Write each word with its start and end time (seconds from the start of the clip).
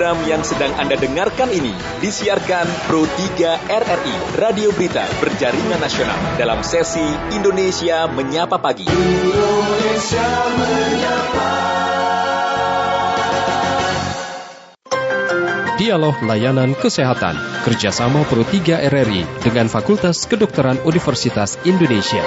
Program 0.00 0.24
yang 0.24 0.40
sedang 0.40 0.72
Anda 0.80 0.96
dengarkan 0.96 1.52
ini 1.52 1.76
disiarkan 2.00 2.64
Pro 2.88 3.04
3 3.04 3.68
RRI, 3.68 4.16
Radio 4.40 4.72
Berita 4.72 5.04
Berjaringan 5.20 5.76
Nasional 5.76 6.16
dalam 6.40 6.64
sesi 6.64 7.04
Indonesia 7.36 8.08
Menyapa 8.08 8.56
Pagi. 8.64 8.88
Indonesia 8.88 10.28
Menyapa. 10.56 11.48
Dialog 15.76 16.16
Layanan 16.24 16.72
Kesehatan 16.80 17.36
kerjasama 17.68 18.24
Pro 18.24 18.40
3 18.40 18.80
RRI 18.80 19.44
dengan 19.44 19.68
Fakultas 19.68 20.24
Kedokteran 20.24 20.80
Universitas 20.88 21.60
Indonesia. 21.68 22.24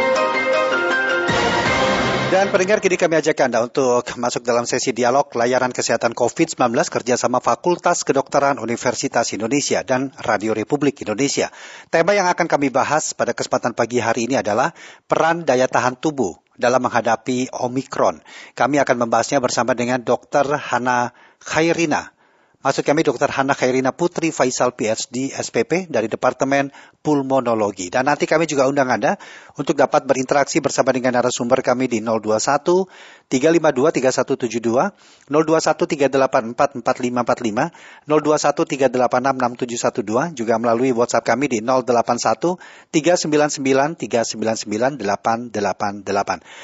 Dan 2.33 2.49
pendengar 2.49 2.81
kini 2.81 2.97
kami 2.97 3.21
ajak 3.21 3.45
Anda 3.45 3.61
untuk 3.61 4.09
masuk 4.17 4.41
dalam 4.41 4.65
sesi 4.65 4.89
dialog 4.89 5.29
layanan 5.37 5.69
kesehatan 5.69 6.17
COVID-19 6.17 6.73
kerjasama 6.89 7.37
Fakultas 7.37 8.01
Kedokteran 8.01 8.57
Universitas 8.57 9.37
Indonesia 9.37 9.85
dan 9.85 10.09
Radio 10.17 10.57
Republik 10.57 10.97
Indonesia. 11.05 11.53
Tema 11.93 12.17
yang 12.17 12.25
akan 12.25 12.49
kami 12.49 12.73
bahas 12.73 13.13
pada 13.13 13.37
kesempatan 13.37 13.77
pagi 13.77 14.01
hari 14.01 14.25
ini 14.25 14.41
adalah 14.41 14.73
peran 15.05 15.45
daya 15.45 15.69
tahan 15.69 15.93
tubuh 16.01 16.33
dalam 16.57 16.81
menghadapi 16.81 17.53
Omikron. 17.53 18.25
Kami 18.57 18.81
akan 18.81 19.05
membahasnya 19.05 19.37
bersama 19.37 19.77
dengan 19.77 20.01
Dr. 20.01 20.57
Hana 20.57 21.13
Khairina, 21.37 22.12
Maksud 22.63 22.87
kami 22.87 23.03
Dr. 23.03 23.27
Hana 23.27 23.51
Khairina 23.51 23.91
Putri 23.91 24.31
Faisal 24.31 24.71
PhD 24.71 25.35
SPP 25.35 25.91
dari 25.91 26.07
Departemen 26.07 26.71
Pulmonologi. 27.03 27.91
Dan 27.91 28.07
nanti 28.07 28.23
kami 28.23 28.47
juga 28.47 28.71
undang 28.71 28.87
Anda 28.87 29.19
untuk 29.59 29.75
dapat 29.75 30.07
berinteraksi 30.07 30.63
bersama 30.63 30.95
dengan 30.95 31.19
narasumber 31.19 31.59
kami 31.59 31.91
di 31.91 31.99
021 31.99 32.87
352 33.27 33.99
3172, 33.99 34.95
021 35.27 35.27
384 35.27 36.79
4545, 36.79 38.07
021 38.07 38.07
386 38.07 40.31
6712, 40.31 40.39
juga 40.39 40.55
melalui 40.55 40.95
WhatsApp 40.95 41.35
kami 41.35 41.51
di 41.51 41.59
081 41.59 42.55
399 42.95 44.07
399 44.07 45.03
888. 45.03 45.51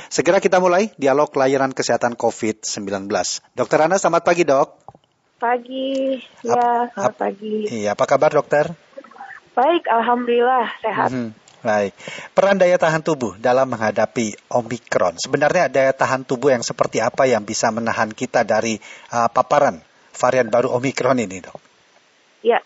Segera 0.07 0.39
kita 0.39 0.63
mulai 0.63 0.95
dialog 0.95 1.27
layanan 1.35 1.75
kesehatan 1.75 2.15
COVID-19. 2.15 2.87
Dokter 3.51 3.83
Hana, 3.83 3.99
selamat 3.99 4.23
pagi 4.23 4.47
dok. 4.47 4.79
Pagi, 5.39 6.19
ya, 6.43 6.91
selamat 6.91 7.15
pagi. 7.15 7.63
Iya, 7.71 7.95
apa 7.95 8.03
kabar 8.03 8.27
dokter? 8.27 8.75
Baik, 9.55 9.87
alhamdulillah 9.87 10.67
sehat. 10.83 11.15
Hmm, 11.15 11.31
baik. 11.63 11.95
Peran 12.35 12.59
daya 12.59 12.75
tahan 12.75 12.99
tubuh 12.99 13.39
dalam 13.39 13.71
menghadapi 13.71 14.35
Omikron. 14.51 15.15
Sebenarnya 15.15 15.71
daya 15.71 15.95
tahan 15.95 16.27
tubuh 16.27 16.51
yang 16.51 16.59
seperti 16.59 16.99
apa 16.99 17.23
yang 17.23 17.47
bisa 17.47 17.71
menahan 17.71 18.11
kita 18.11 18.43
dari 18.43 18.83
uh, 19.15 19.31
paparan 19.31 19.79
varian 20.11 20.51
baru 20.51 20.75
Omikron 20.75 21.23
ini, 21.23 21.39
dok? 21.39 21.55
Ya, 22.43 22.59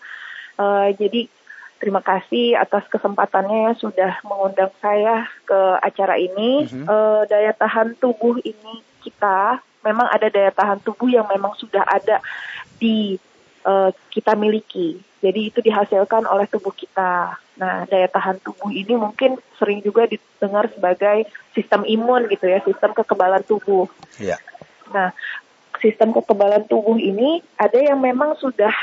uh, 0.58 0.90
jadi 0.98 1.30
terima 1.78 2.02
kasih 2.02 2.58
atas 2.58 2.90
kesempatannya 2.90 3.78
sudah 3.78 4.18
mengundang 4.26 4.74
saya 4.82 5.30
ke 5.46 5.78
acara 5.78 6.18
ini. 6.18 6.66
Mm 6.66 6.70
-hmm. 6.74 6.86
uh, 6.90 7.22
daya 7.30 7.54
tahan 7.54 8.02
tubuh 8.02 8.42
ini 8.42 8.82
kita 9.06 9.62
memang 9.84 10.08
ada 10.10 10.28
daya 10.32 10.50
tahan 10.50 10.80
tubuh 10.82 11.12
yang 11.12 11.28
memang 11.28 11.54
sudah 11.60 11.84
ada 11.84 12.24
di 12.80 13.20
uh, 13.68 13.92
kita 14.10 14.34
miliki. 14.34 15.00
Jadi 15.24 15.52
itu 15.52 15.60
dihasilkan 15.64 16.28
oleh 16.28 16.48
tubuh 16.52 16.76
kita. 16.76 17.40
Nah, 17.56 17.88
daya 17.88 18.10
tahan 18.12 18.44
tubuh 18.44 18.74
ini 18.74 18.98
mungkin 18.98 19.40
sering 19.56 19.80
juga 19.80 20.10
didengar 20.10 20.68
sebagai 20.74 21.30
sistem 21.56 21.88
imun 21.88 22.28
gitu 22.28 22.50
ya, 22.50 22.60
sistem 22.66 22.92
kekebalan 22.92 23.44
tubuh. 23.48 23.88
Yeah. 24.20 24.42
Nah, 24.92 25.16
sistem 25.80 26.12
kekebalan 26.12 26.68
tubuh 26.68 27.00
ini 27.00 27.40
ada 27.56 27.80
yang 27.80 28.04
memang 28.04 28.36
sudah 28.40 28.74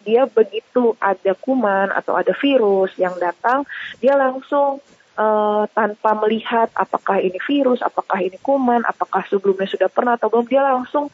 dia 0.00 0.24
begitu 0.24 0.96
ada 0.96 1.36
kuman 1.36 1.92
atau 1.92 2.16
ada 2.16 2.32
virus 2.32 2.92
yang 2.96 3.12
datang, 3.20 3.68
dia 4.00 4.16
langsung 4.16 4.80
uh, 5.16 5.64
tanpa 5.72 6.10
melihat 6.26 6.68
apakah 6.76 7.18
ini 7.18 7.38
virus, 7.42 7.82
apakah 7.82 8.20
ini 8.22 8.36
kuman, 8.42 8.84
apakah 8.86 9.24
sebelumnya 9.26 9.66
sudah 9.66 9.88
pernah 9.90 10.14
atau 10.14 10.30
belum, 10.30 10.46
dia 10.46 10.62
langsung 10.62 11.10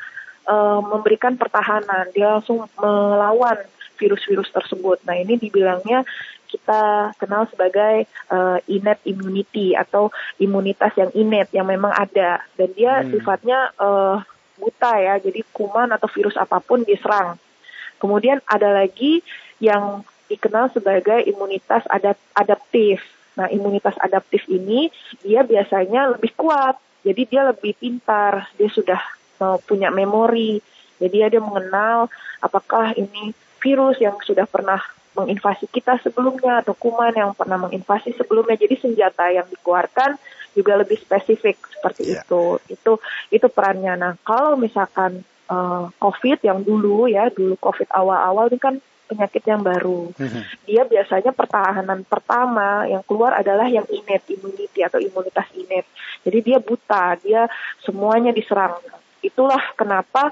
uh, 0.49 0.81
memberikan 0.83 1.39
pertahanan, 1.39 2.11
dia 2.13 2.37
langsung 2.37 2.67
melawan 2.77 3.61
virus-virus 3.97 4.53
tersebut. 4.53 5.01
Nah 5.09 5.17
ini 5.17 5.41
dibilangnya 5.41 6.05
kita 6.47 7.13
kenal 7.19 7.51
sebagai 7.51 8.07
uh, 8.31 8.61
innate 8.71 9.03
immunity 9.09 9.75
atau 9.75 10.15
imunitas 10.39 10.95
yang 10.95 11.11
innate 11.17 11.51
yang 11.51 11.67
memang 11.67 11.91
ada 11.91 12.45
dan 12.55 12.69
dia 12.77 13.03
hmm. 13.03 13.11
sifatnya 13.11 13.75
uh, 13.81 14.23
buta 14.57 14.93
ya, 14.97 15.15
jadi 15.21 15.45
kuman 15.53 15.93
atau 15.93 16.09
virus 16.09 16.37
apa 16.39 16.63
pun 16.65 16.81
diserang. 16.87 17.37
Kemudian 18.01 18.41
ada 18.49 18.73
lagi 18.73 19.21
yang 19.61 20.05
dikenal 20.29 20.73
sebagai 20.73 21.23
imunitas 21.25 21.85
adap 21.89 22.17
adaptif. 22.37 23.01
Nah, 23.37 23.53
imunitas 23.53 23.95
adaptif 24.01 24.49
ini 24.49 24.89
dia 25.21 25.45
biasanya 25.45 26.17
lebih 26.17 26.33
kuat, 26.37 26.81
jadi 27.05 27.23
dia 27.29 27.43
lebih 27.47 27.77
pintar, 27.77 28.49
dia 28.57 28.67
sudah 28.73 29.01
mau 29.39 29.61
punya 29.61 29.93
memori. 29.93 30.59
Jadi 30.97 31.29
dia 31.29 31.43
mengenal 31.45 32.09
apakah 32.41 32.97
ini 32.97 33.37
virus 33.61 34.01
yang 34.01 34.17
sudah 34.25 34.49
pernah 34.49 34.81
menginvasi 35.17 35.69
kita 35.73 35.97
sebelumnya 36.05 36.61
atau 36.61 36.77
kuman 36.77 37.13
yang 37.13 37.33
pernah 37.37 37.57
menginvasi 37.57 38.17
sebelumnya. 38.17 38.57
Jadi 38.57 38.77
senjata 38.81 39.29
yang 39.33 39.49
dikeluarkan 39.49 40.17
juga 40.57 40.73
lebih 40.81 40.97
spesifik 41.01 41.61
seperti 41.73 42.17
yeah. 42.17 42.25
itu. 42.25 42.43
Itu 42.73 42.93
itu 43.29 43.47
perannya. 43.53 43.97
Nah, 43.97 44.13
kalau 44.25 44.57
misalkan 44.57 45.25
uh, 45.53 45.93
COVID 46.01 46.41
yang 46.45 46.65
dulu 46.65 47.09
ya, 47.09 47.29
dulu 47.29 47.57
COVID 47.61 47.93
awal-awal 47.93 48.49
ini 48.49 48.61
kan 48.61 48.75
penyakit 49.07 49.43
yang 49.47 49.63
baru. 49.63 50.11
Mm-hmm. 50.13 50.43
Dia 50.67 50.83
biasanya 50.85 51.33
pertahanan 51.33 52.03
pertama 52.03 52.85
yang 52.91 53.07
keluar 53.07 53.39
adalah 53.39 53.71
yang 53.71 53.87
innate 53.89 54.35
immunity 54.35 54.83
atau 54.83 54.99
imunitas 54.99 55.47
innate. 55.55 55.89
Jadi 56.27 56.39
dia 56.43 56.59
buta, 56.59 57.15
dia 57.23 57.47
semuanya 57.87 58.35
diserang 58.35 58.77
itulah 59.27 59.59
kenapa 59.75 60.31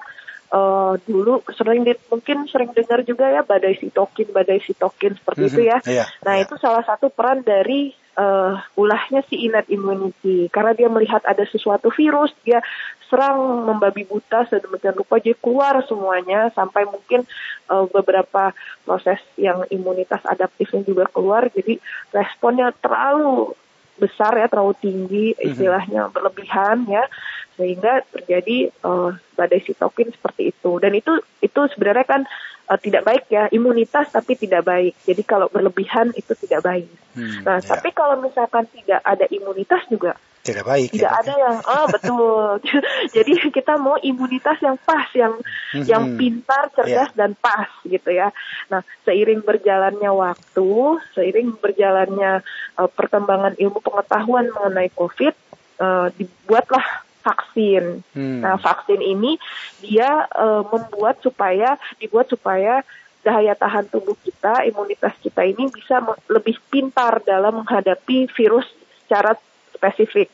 uh, 0.54 0.94
dulu 1.02 1.42
sering 1.50 1.82
di, 1.82 1.98
mungkin 2.06 2.46
sering 2.46 2.70
dengar 2.70 3.02
juga 3.02 3.26
ya 3.26 3.42
badai 3.42 3.74
sitokin 3.82 4.30
badai 4.30 4.62
sitokin 4.62 5.18
seperti 5.18 5.42
mm 5.42 5.48
-hmm. 5.50 5.58
itu 5.58 5.60
ya. 5.66 5.78
Yeah, 5.82 6.08
nah 6.22 6.38
yeah. 6.38 6.44
itu 6.46 6.54
salah 6.62 6.86
satu 6.86 7.10
peran 7.10 7.42
dari 7.42 7.90
uh, 8.18 8.58
ulahnya 8.78 9.22
si 9.30 9.46
innate 9.46 9.70
immunity 9.70 10.48
karena 10.50 10.74
dia 10.74 10.88
melihat 10.90 11.22
ada 11.26 11.42
sesuatu 11.46 11.90
virus 11.94 12.30
dia 12.46 12.62
serang 13.10 13.68
membabi 13.68 14.02
buta 14.08 14.48
sedemikian 14.48 14.96
rupa 14.96 15.20
jadi 15.20 15.36
keluar 15.38 15.84
semuanya 15.86 16.50
sampai 16.56 16.88
mungkin 16.88 17.22
uh, 17.70 17.86
beberapa 17.90 18.54
proses 18.82 19.20
yang 19.38 19.62
imunitas 19.70 20.22
adaptifnya 20.26 20.82
juga 20.82 21.04
keluar 21.12 21.46
jadi 21.52 21.78
responnya 22.10 22.72
terlalu 22.80 23.54
besar 23.94 24.34
ya 24.34 24.50
terlalu 24.50 24.74
tinggi 24.82 25.26
mhm. 25.34 25.42
istilahnya 25.54 26.02
berlebihan 26.10 26.86
ya 26.90 27.06
sehingga 27.54 28.02
terjadi 28.10 28.74
uh, 28.82 29.14
badai 29.38 29.62
sitokin 29.62 30.10
seperti 30.10 30.50
itu 30.50 30.82
dan 30.82 30.90
itu 30.90 31.22
itu 31.38 31.60
sebenarnya 31.70 32.02
kan 32.02 32.22
uh, 32.68 32.78
tidak 32.80 33.02
baik 33.04 33.24
ya 33.28 33.48
imunitas 33.52 34.10
tapi 34.12 34.36
tidak 34.36 34.64
baik. 34.64 34.94
Jadi 35.04 35.22
kalau 35.24 35.48
berlebihan 35.52 36.12
itu 36.16 36.32
tidak 36.36 36.64
baik. 36.64 36.88
Hmm, 37.14 37.46
nah 37.46 37.58
ya. 37.60 37.66
tapi 37.66 37.94
kalau 37.94 38.18
misalkan 38.20 38.66
tidak 38.72 39.00
ada 39.04 39.24
imunitas 39.30 39.86
juga 39.86 40.18
tidak 40.44 40.68
baik 40.68 40.92
tidak 40.92 41.08
ya, 41.08 41.20
ada 41.24 41.32
yang 41.40 41.56
oh 41.64 41.86
betul. 41.88 42.44
Jadi 43.16 43.32
kita 43.48 43.80
mau 43.80 43.96
imunitas 43.96 44.60
yang 44.60 44.76
pas 44.76 45.08
yang 45.16 45.40
hmm, 45.40 45.88
yang 45.88 46.04
pintar 46.20 46.68
cerdas 46.76 47.10
ya. 47.10 47.16
dan 47.16 47.32
pas 47.32 47.72
gitu 47.88 48.12
ya. 48.12 48.28
Nah 48.68 48.84
seiring 49.08 49.40
berjalannya 49.40 50.12
waktu 50.12 51.00
seiring 51.16 51.56
berjalannya 51.56 52.44
uh, 52.76 52.88
perkembangan 52.92 53.56
ilmu 53.56 53.80
pengetahuan 53.80 54.52
mengenai 54.52 54.92
covid 54.92 55.32
uh, 55.80 56.12
dibuatlah 56.12 57.03
vaksin. 57.24 58.04
Hmm. 58.12 58.44
Nah, 58.44 58.60
vaksin 58.60 59.00
ini 59.00 59.40
dia 59.80 60.28
uh, 60.36 60.62
membuat 60.68 61.24
supaya 61.24 61.80
dibuat 61.96 62.28
supaya 62.28 62.84
daya 63.24 63.56
tahan 63.56 63.88
tubuh 63.88 64.14
kita, 64.20 64.68
imunitas 64.68 65.16
kita 65.24 65.48
ini 65.48 65.72
bisa 65.72 66.04
lebih 66.28 66.60
pintar 66.68 67.24
dalam 67.24 67.64
menghadapi 67.64 68.28
virus 68.28 68.68
secara 69.00 69.32
spesifik. 69.72 70.28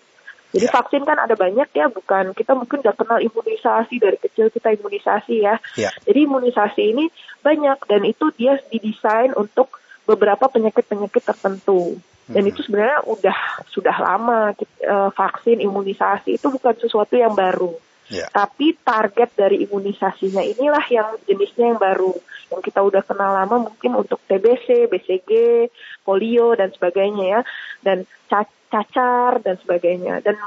Jadi 0.51 0.67
ya. 0.67 0.73
vaksin 0.75 1.07
kan 1.07 1.15
ada 1.15 1.39
banyak 1.39 1.71
ya, 1.71 1.87
bukan 1.87 2.35
kita 2.35 2.59
mungkin 2.59 2.83
udah 2.83 2.95
kenal 2.99 3.23
imunisasi 3.23 4.03
dari 4.03 4.19
kecil 4.19 4.51
kita 4.51 4.75
imunisasi 4.75 5.47
ya. 5.47 5.63
ya. 5.79 5.95
Jadi 6.03 6.27
imunisasi 6.27 6.83
ini 6.83 7.07
banyak 7.47 7.79
dan 7.87 8.03
itu 8.03 8.35
dia 8.35 8.59
didesain 8.67 9.31
untuk 9.39 9.71
beberapa 10.11 10.51
penyakit-penyakit 10.51 11.23
tertentu. 11.23 12.03
Dan 12.31 12.43
itu 12.47 12.63
sebenarnya 12.63 13.03
udah 13.11 13.39
sudah 13.75 13.97
lama 13.99 14.55
uh, 14.87 15.11
vaksin 15.11 15.59
imunisasi 15.59 16.39
itu 16.39 16.47
bukan 16.47 16.75
sesuatu 16.79 17.19
yang 17.19 17.35
baru. 17.35 17.75
Yeah. 18.11 18.27
Tapi 18.35 18.75
target 18.83 19.31
dari 19.39 19.63
imunisasinya 19.67 20.43
inilah 20.43 20.83
yang 20.91 21.15
jenisnya 21.27 21.75
yang 21.75 21.81
baru. 21.81 22.15
Yang 22.51 22.61
kita 22.71 22.81
udah 22.83 23.03
kenal 23.07 23.31
lama 23.31 23.71
mungkin 23.71 23.95
untuk 23.95 24.19
TBC, 24.27 24.91
BCG, 24.91 25.31
polio 26.03 26.59
dan 26.59 26.75
sebagainya 26.75 27.25
ya. 27.39 27.41
Dan 27.83 28.07
cacar 28.27 29.39
dan 29.43 29.59
sebagainya. 29.63 30.23
Dan 30.27 30.39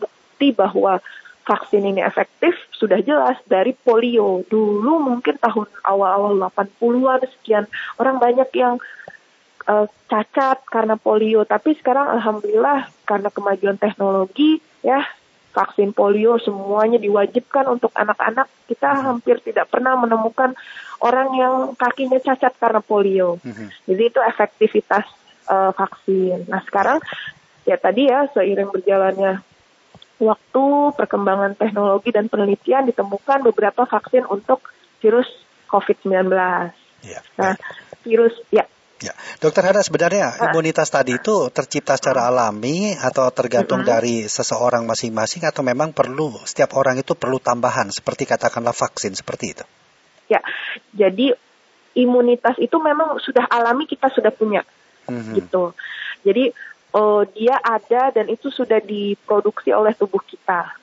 bukti 0.00 0.56
bahwa 0.56 1.04
vaksin 1.44 1.84
ini 1.84 2.00
efektif 2.00 2.56
sudah 2.72 3.04
jelas 3.04 3.36
dari 3.44 3.76
polio. 3.76 4.40
Dulu 4.48 5.04
mungkin 5.04 5.36
tahun 5.36 5.68
awal-awal 5.84 6.40
80-an 6.48 7.20
sekian 7.36 7.64
orang 8.00 8.16
banyak 8.16 8.48
yang 8.56 8.80
uh, 9.70 9.86
cacat 10.10 10.58
karena 10.66 10.98
polio, 10.98 11.46
tapi 11.46 11.78
sekarang 11.78 12.18
alhamdulillah 12.18 12.90
karena 13.06 13.30
kemajuan 13.30 13.78
teknologi 13.78 14.58
ya 14.82 15.06
vaksin 15.50 15.90
polio 15.90 16.38
semuanya 16.38 16.98
diwajibkan 16.98 17.66
untuk 17.70 17.90
anak-anak. 17.94 18.46
Kita 18.66 19.02
hampir 19.02 19.42
tidak 19.42 19.70
pernah 19.70 19.98
menemukan 19.98 20.54
orang 21.02 21.28
yang 21.34 21.54
kakinya 21.74 22.18
cacat 22.22 22.54
karena 22.58 22.82
polio. 22.82 23.38
Mm 23.42 23.52
-hmm. 23.54 23.68
Jadi 23.86 24.02
itu 24.14 24.20
efektivitas 24.22 25.06
uh, 25.50 25.74
vaksin. 25.74 26.46
Nah 26.46 26.62
sekarang 26.66 27.02
ya 27.66 27.76
tadi 27.78 28.06
ya 28.10 28.30
seiring 28.30 28.70
berjalannya 28.70 29.42
waktu 30.20 30.64
perkembangan 30.94 31.56
teknologi 31.56 32.12
dan 32.12 32.28
penelitian 32.28 32.86
ditemukan 32.86 33.42
beberapa 33.50 33.88
vaksin 33.88 34.28
untuk 34.28 34.62
virus 35.00 35.26
COVID-19. 35.72 36.28
Ya, 37.00 37.20
nah, 37.40 37.56
virus 38.04 38.36
ya 38.52 38.68
Ya, 39.00 39.16
dokter 39.40 39.64
Hana 39.64 39.80
sebenarnya 39.80 40.28
ah. 40.36 40.52
imunitas 40.52 40.92
tadi 40.92 41.16
itu 41.16 41.48
tercipta 41.48 41.96
secara 41.96 42.28
alami 42.28 42.92
atau 42.92 43.32
tergantung 43.32 43.80
mm-hmm. 43.80 43.96
dari 43.96 44.16
seseorang 44.28 44.84
masing-masing 44.84 45.48
atau 45.48 45.64
memang 45.64 45.96
perlu 45.96 46.36
setiap 46.44 46.76
orang 46.76 47.00
itu 47.00 47.16
perlu 47.16 47.40
tambahan 47.40 47.88
seperti 47.88 48.28
katakanlah 48.28 48.76
vaksin 48.76 49.16
seperti 49.16 49.56
itu? 49.56 49.64
Ya, 50.28 50.44
jadi 50.92 51.32
imunitas 51.96 52.60
itu 52.60 52.76
memang 52.76 53.16
sudah 53.24 53.48
alami 53.48 53.88
kita 53.88 54.12
sudah 54.12 54.30
punya, 54.36 54.68
mm-hmm. 55.08 55.34
gitu. 55.40 55.72
Jadi 56.20 56.52
uh, 56.92 57.24
dia 57.32 57.56
ada 57.56 58.12
dan 58.12 58.28
itu 58.28 58.52
sudah 58.52 58.84
diproduksi 58.84 59.72
oleh 59.72 59.96
tubuh 59.96 60.20
kita. 60.28 60.76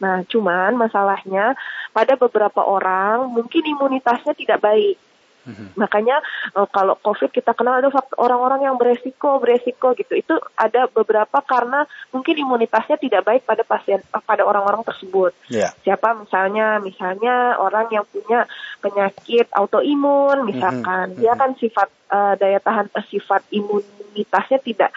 Nah, 0.00 0.24
cuman 0.24 0.78
masalahnya 0.80 1.58
pada 1.92 2.16
beberapa 2.16 2.64
orang 2.64 3.28
mungkin 3.28 3.66
imunitasnya 3.66 4.32
tidak 4.32 4.62
baik. 4.64 4.96
Mm-hmm. 5.46 5.68
Makanya 5.80 6.20
uh, 6.56 6.68
kalau 6.68 6.96
COVID 7.00 7.32
kita 7.32 7.56
kenal 7.56 7.80
ada 7.80 7.88
orang-orang 8.20 8.68
yang 8.68 8.76
beresiko, 8.76 9.40
beresiko 9.40 9.96
gitu. 9.96 10.12
Itu 10.16 10.36
ada 10.56 10.86
beberapa 10.90 11.40
karena 11.44 11.88
mungkin 12.12 12.36
imunitasnya 12.36 13.00
tidak 13.00 13.24
baik 13.24 13.42
pada 13.48 13.64
pasien, 13.64 14.04
pada 14.12 14.44
orang-orang 14.44 14.84
tersebut. 14.84 15.32
Yeah. 15.48 15.72
Siapa 15.82 16.12
misalnya, 16.16 16.78
misalnya 16.82 17.56
orang 17.56 17.88
yang 17.88 18.04
punya 18.08 18.44
penyakit 18.84 19.48
autoimun, 19.56 20.44
misalkan 20.44 21.16
mm-hmm. 21.16 21.20
dia 21.20 21.32
kan 21.36 21.50
sifat 21.56 21.88
uh, 22.12 22.34
daya 22.36 22.60
tahan 22.60 22.92
uh, 22.92 23.04
sifat 23.08 23.44
imunitasnya 23.48 24.60
tidak 24.60 24.90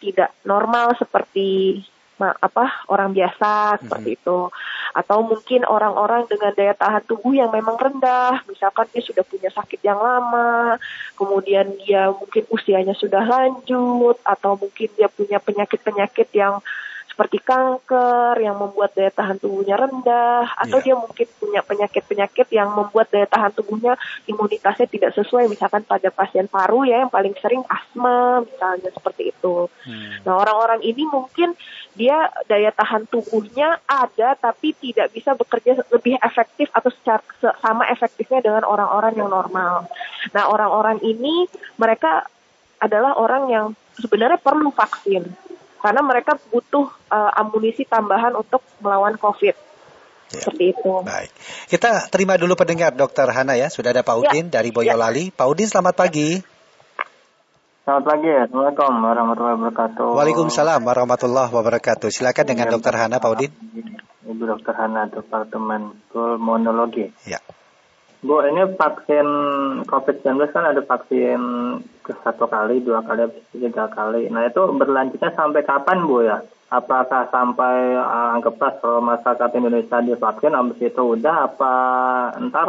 tidak 0.00 0.32
normal 0.48 0.96
seperti 0.96 1.80
apa 2.20 2.84
orang 2.92 3.16
biasa 3.16 3.80
seperti 3.80 4.12
mm-hmm. 4.12 4.24
itu 4.28 4.38
atau 4.90 5.22
mungkin 5.22 5.62
orang-orang 5.66 6.26
dengan 6.26 6.54
daya 6.54 6.74
tahan 6.74 7.06
tubuh 7.06 7.34
yang 7.34 7.50
memang 7.54 7.78
rendah. 7.78 8.42
Misalkan 8.50 8.90
dia 8.90 9.02
sudah 9.04 9.24
punya 9.26 9.50
sakit 9.50 9.80
yang 9.82 9.98
lama 9.98 10.76
kemudian 11.20 11.76
dia 11.84 12.08
mungkin 12.10 12.44
usianya 12.48 12.96
sudah 12.96 13.24
lanjut 13.24 14.16
atau 14.24 14.56
mungkin 14.56 14.88
dia 14.96 15.08
punya 15.12 15.36
penyakit-penyakit 15.36 16.28
yang 16.32 16.64
seperti 17.20 17.36
kanker 17.44 18.40
yang 18.40 18.56
membuat 18.56 18.96
daya 18.96 19.12
tahan 19.12 19.36
tubuhnya 19.36 19.76
rendah 19.76 20.56
atau 20.56 20.80
yeah. 20.80 20.84
dia 20.88 20.94
mungkin 20.96 21.28
punya 21.36 21.60
penyakit-penyakit 21.60 22.48
yang 22.48 22.72
membuat 22.72 23.12
daya 23.12 23.28
tahan 23.28 23.52
tubuhnya 23.52 24.00
imunitasnya 24.24 24.88
tidak 24.88 25.12
sesuai 25.12 25.52
misalkan 25.52 25.84
pada 25.84 26.08
pasien 26.08 26.48
paru 26.48 26.88
ya 26.88 27.04
yang 27.04 27.12
paling 27.12 27.36
sering 27.36 27.60
asma 27.68 28.40
misalnya 28.40 28.88
seperti 28.88 29.36
itu. 29.36 29.68
Hmm. 29.68 30.24
Nah, 30.24 30.32
orang-orang 30.40 30.80
ini 30.80 31.04
mungkin 31.12 31.52
dia 31.92 32.32
daya 32.48 32.72
tahan 32.72 33.04
tubuhnya 33.04 33.84
ada 33.84 34.32
tapi 34.40 34.72
tidak 34.80 35.12
bisa 35.12 35.36
bekerja 35.36 35.76
lebih 35.92 36.16
efektif 36.24 36.72
atau 36.72 36.88
secara 36.88 37.20
sama 37.60 37.84
efektifnya 37.92 38.40
dengan 38.40 38.64
orang-orang 38.64 39.12
yang 39.20 39.28
normal. 39.28 39.84
Nah, 40.32 40.48
orang-orang 40.48 41.04
ini 41.04 41.44
mereka 41.76 42.24
adalah 42.80 43.12
orang 43.20 43.44
yang 43.52 43.66
sebenarnya 44.00 44.40
perlu 44.40 44.72
vaksin 44.72 45.49
karena 45.80 46.00
mereka 46.04 46.36
butuh 46.52 46.86
uh, 47.08 47.30
amunisi 47.40 47.88
tambahan 47.88 48.36
untuk 48.36 48.60
melawan 48.84 49.16
COVID. 49.16 49.56
Ya. 50.30 50.46
Seperti 50.46 50.76
itu. 50.76 50.92
Baik. 51.02 51.32
Kita 51.66 52.06
terima 52.06 52.38
dulu 52.38 52.54
pendengar 52.54 52.94
Dokter 52.94 53.26
Hana 53.26 53.58
ya. 53.58 53.66
Sudah 53.66 53.90
ada 53.90 54.06
Pak 54.06 54.14
ya. 54.14 54.20
Udin 54.30 54.46
ya. 54.46 54.62
dari 54.62 54.70
Boyolali. 54.70 55.32
Ya. 55.32 55.34
Pak 55.34 55.46
Udin 55.50 55.66
selamat 55.66 55.94
pagi. 55.98 56.38
Selamat 57.82 58.04
pagi. 58.06 58.30
Assalamualaikum 58.30 58.92
warahmatullahi 59.02 59.56
wabarakatuh. 59.58 60.08
Waalaikumsalam 60.14 60.80
warahmatullahi 60.86 61.50
wabarakatuh. 61.50 62.08
Silakan 62.14 62.46
dengan 62.46 62.70
ya, 62.70 62.72
Dokter 62.78 62.94
Hana 62.94 63.18
Pak 63.18 63.30
Udin. 63.34 63.50
Ibu 64.30 64.42
Dokter 64.46 64.74
Hana 64.78 65.10
Departemen 65.10 65.98
Pulmonologi. 66.14 67.10
Ya. 67.26 67.42
Bu, 68.20 68.44
ini 68.44 68.76
vaksin 68.76 69.26
COVID-19 69.88 70.52
kan 70.52 70.64
ada 70.68 70.84
vaksin 70.84 71.40
ke 72.04 72.12
satu 72.20 72.44
kali, 72.52 72.84
dua 72.84 73.00
kali, 73.00 73.32
tiga 73.56 73.88
kali. 73.88 74.28
Nah 74.28 74.44
itu 74.44 74.60
berlanjutnya 74.76 75.32
sampai 75.32 75.64
kapan 75.64 76.04
Bu 76.04 76.20
ya? 76.20 76.44
Apakah 76.70 77.32
sampai 77.32 77.96
uh, 77.98 78.36
anggaplah 78.36 78.78
kalau 78.78 79.02
masyarakat 79.02 79.50
Indonesia 79.58 79.98
divaksin, 80.04 80.54
habis 80.54 80.78
itu 80.78 81.02
udah 81.02 81.50
apa 81.50 81.74
ntar 82.46 82.68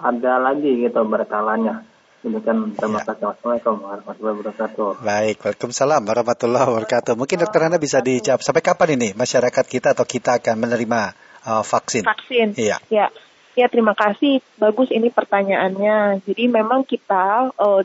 ada 0.00 0.34
lagi 0.42 0.82
gitu 0.82 1.04
berkalanya? 1.06 1.84
Demikian 2.26 2.74
terima 2.74 2.98
ya. 3.04 3.12
kasih. 3.12 3.36
Assalamualaikum 3.36 3.74
warahmatullahi 3.86 4.34
wabarakatuh. 4.40 4.88
Baik, 4.98 5.36
Waalaikumsalam 5.46 6.02
warahmatullahi 6.02 6.66
wabarakatuh. 6.66 7.12
Mungkin 7.14 7.36
dokter 7.38 7.60
Anda 7.62 7.78
bisa 7.78 8.02
dijawab 8.02 8.42
sampai 8.42 8.64
kapan 8.66 8.98
ini 8.98 9.08
masyarakat 9.14 9.64
kita 9.68 9.94
atau 9.94 10.02
kita 10.02 10.42
akan 10.42 10.56
menerima 10.66 11.14
uh, 11.46 11.62
vaksin? 11.62 12.02
Vaksin. 12.02 12.58
Iya. 12.58 12.82
Ya. 12.90 13.12
Ya, 13.56 13.72
terima 13.72 13.96
kasih. 13.96 14.44
Bagus 14.60 14.92
ini 14.92 15.08
pertanyaannya. 15.08 16.20
Jadi 16.28 16.44
memang 16.44 16.84
kita 16.84 17.50
uh, 17.56 17.82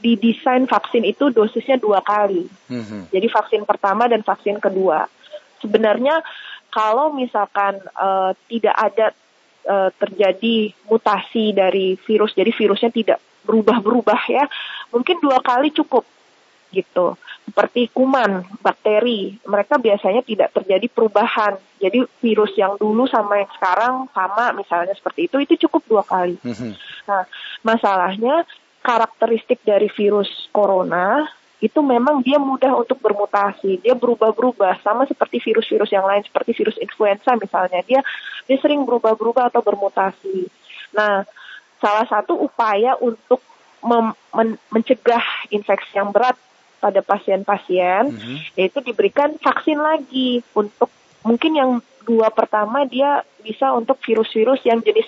didesain 0.00 0.64
vaksin 0.64 1.04
itu 1.04 1.28
dosisnya 1.28 1.76
dua 1.76 2.00
kali. 2.00 2.48
Mm-hmm. 2.72 3.12
Jadi 3.12 3.26
vaksin 3.28 3.62
pertama 3.68 4.08
dan 4.08 4.24
vaksin 4.24 4.56
kedua. 4.56 5.04
Sebenarnya 5.60 6.24
kalau 6.72 7.12
misalkan 7.12 7.84
uh, 8.00 8.32
tidak 8.48 8.72
ada 8.72 9.06
uh, 9.68 9.92
terjadi 10.00 10.72
mutasi 10.88 11.52
dari 11.52 12.00
virus, 12.00 12.32
jadi 12.32 12.48
virusnya 12.48 12.88
tidak 12.88 13.20
berubah-berubah 13.44 14.20
ya, 14.32 14.44
mungkin 14.88 15.20
dua 15.20 15.44
kali 15.44 15.68
cukup 15.76 16.08
gitu 16.70 17.18
seperti 17.46 17.90
kuman, 17.90 18.46
bakteri, 18.62 19.34
mereka 19.42 19.80
biasanya 19.80 20.22
tidak 20.22 20.54
terjadi 20.54 20.86
perubahan. 20.86 21.58
Jadi 21.82 22.06
virus 22.22 22.54
yang 22.54 22.78
dulu 22.78 23.10
sama 23.10 23.42
yang 23.42 23.50
sekarang 23.58 23.94
sama 24.14 24.54
misalnya 24.54 24.94
seperti 24.94 25.26
itu, 25.26 25.36
itu 25.42 25.66
cukup 25.66 25.82
dua 25.90 26.02
kali. 26.06 26.38
Mhm. 26.40 26.72
Nah, 27.10 27.26
masalahnya 27.66 28.46
karakteristik 28.80 29.60
dari 29.66 29.90
virus 29.90 30.48
corona 30.54 31.26
itu 31.60 31.84
memang 31.84 32.24
dia 32.24 32.40
mudah 32.40 32.72
untuk 32.72 32.96
bermutasi, 33.04 33.84
dia 33.84 33.92
berubah-berubah 33.92 34.80
sama 34.80 35.04
seperti 35.04 35.44
virus-virus 35.44 35.92
yang 35.92 36.08
lain 36.08 36.24
seperti 36.24 36.56
virus 36.56 36.80
influenza 36.80 37.36
misalnya, 37.36 37.84
dia 37.84 38.00
dia 38.48 38.56
sering 38.56 38.80
berubah-berubah 38.88 39.52
atau 39.52 39.60
bermutasi. 39.60 40.48
Nah, 40.96 41.28
salah 41.76 42.08
satu 42.08 42.32
upaya 42.32 42.96
untuk 42.96 43.44
men 43.84 44.56
mencegah 44.72 45.24
infeksi 45.52 46.00
yang 46.00 46.12
berat 46.12 46.36
pada 46.80 47.04
pasien-pasien, 47.04 48.08
mm 48.08 48.16
-hmm. 48.16 48.36
yaitu 48.56 48.80
diberikan 48.80 49.36
vaksin 49.36 49.76
lagi 49.76 50.40
untuk 50.56 50.88
mungkin 51.20 51.52
yang 51.52 51.70
dua 52.08 52.32
pertama 52.32 52.88
dia 52.88 53.22
bisa 53.44 53.70
untuk 53.76 54.00
virus-virus 54.00 54.64
yang 54.64 54.80
jenis 54.80 55.06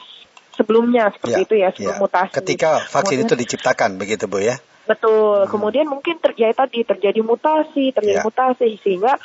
sebelumnya 0.52 1.08
seperti 1.16 1.32
ya, 1.32 1.44
itu 1.48 1.54
ya 1.56 1.68
sebelum 1.72 1.96
ya. 1.96 2.00
mutasi. 2.00 2.32
Ketika 2.36 2.70
vaksin 2.84 3.24
Kemudian, 3.24 3.28
itu 3.28 3.34
diciptakan 3.40 3.90
begitu 3.96 4.24
bu 4.28 4.38
ya? 4.44 4.56
Betul. 4.84 5.48
Hmm. 5.48 5.50
Kemudian 5.50 5.86
mungkin 5.88 6.20
terjadi 6.20 6.52
tadi 6.52 6.84
terjadi 6.84 7.20
mutasi, 7.24 7.90
terjadi 7.96 8.20
ya. 8.20 8.26
mutasi 8.26 8.76
sehingga 8.84 9.16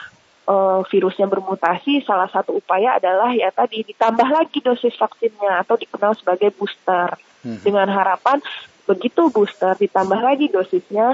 uh, 0.47 0.81
virusnya 0.87 1.27
bermutasi. 1.27 2.07
Salah 2.07 2.31
satu 2.31 2.55
upaya 2.55 2.97
adalah 2.97 3.35
ya 3.35 3.51
tadi 3.51 3.83
ditambah 3.83 4.27
lagi 4.31 4.63
dosis 4.63 4.95
vaksinnya 4.95 5.67
atau 5.67 5.75
dikenal 5.75 6.15
sebagai 6.15 6.55
booster. 6.55 7.19
Hmm. 7.43 7.59
Dengan 7.61 7.91
harapan 7.91 8.39
begitu 8.87 9.27
booster 9.27 9.75
ditambah 9.75 10.19
lagi 10.23 10.47
dosisnya 10.47 11.11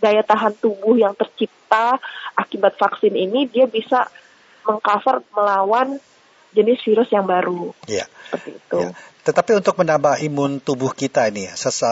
daya 0.00 0.24
tahan 0.24 0.56
tubuh 0.56 0.96
yang 0.96 1.12
tercipta 1.14 2.00
akibat 2.34 2.74
vaksin 2.80 3.14
ini 3.14 3.46
dia 3.46 3.68
bisa 3.68 4.08
mengcover 4.64 5.22
melawan 5.36 6.00
jenis 6.50 6.82
virus 6.82 7.08
yang 7.14 7.28
baru. 7.30 7.70
Iya. 7.86 8.10
Seperti 8.26 8.50
itu. 8.58 8.78
Ya. 8.82 8.90
Tetapi 9.20 9.52
untuk 9.60 9.76
menambah 9.76 10.24
imun 10.24 10.64
tubuh 10.64 10.96
kita 10.96 11.28
ini, 11.28 11.44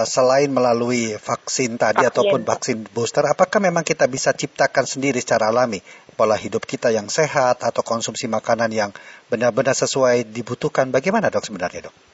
selain 0.08 0.48
melalui 0.48 1.12
vaksin 1.20 1.76
tadi 1.76 2.00
vaksin. 2.00 2.08
ataupun 2.08 2.40
vaksin 2.40 2.76
booster, 2.88 3.20
apakah 3.28 3.60
memang 3.60 3.84
kita 3.84 4.08
bisa 4.08 4.32
ciptakan 4.32 4.88
sendiri 4.88 5.20
secara 5.20 5.52
alami 5.52 5.84
pola 6.16 6.34
hidup 6.40 6.64
kita 6.64 6.88
yang 6.88 7.12
sehat 7.12 7.60
atau 7.60 7.84
konsumsi 7.84 8.26
makanan 8.32 8.72
yang 8.72 8.90
benar-benar 9.28 9.76
sesuai 9.76 10.24
dibutuhkan? 10.24 10.88
Bagaimana 10.88 11.28
dok 11.28 11.44
sebenarnya 11.44 11.92
dok? 11.92 12.07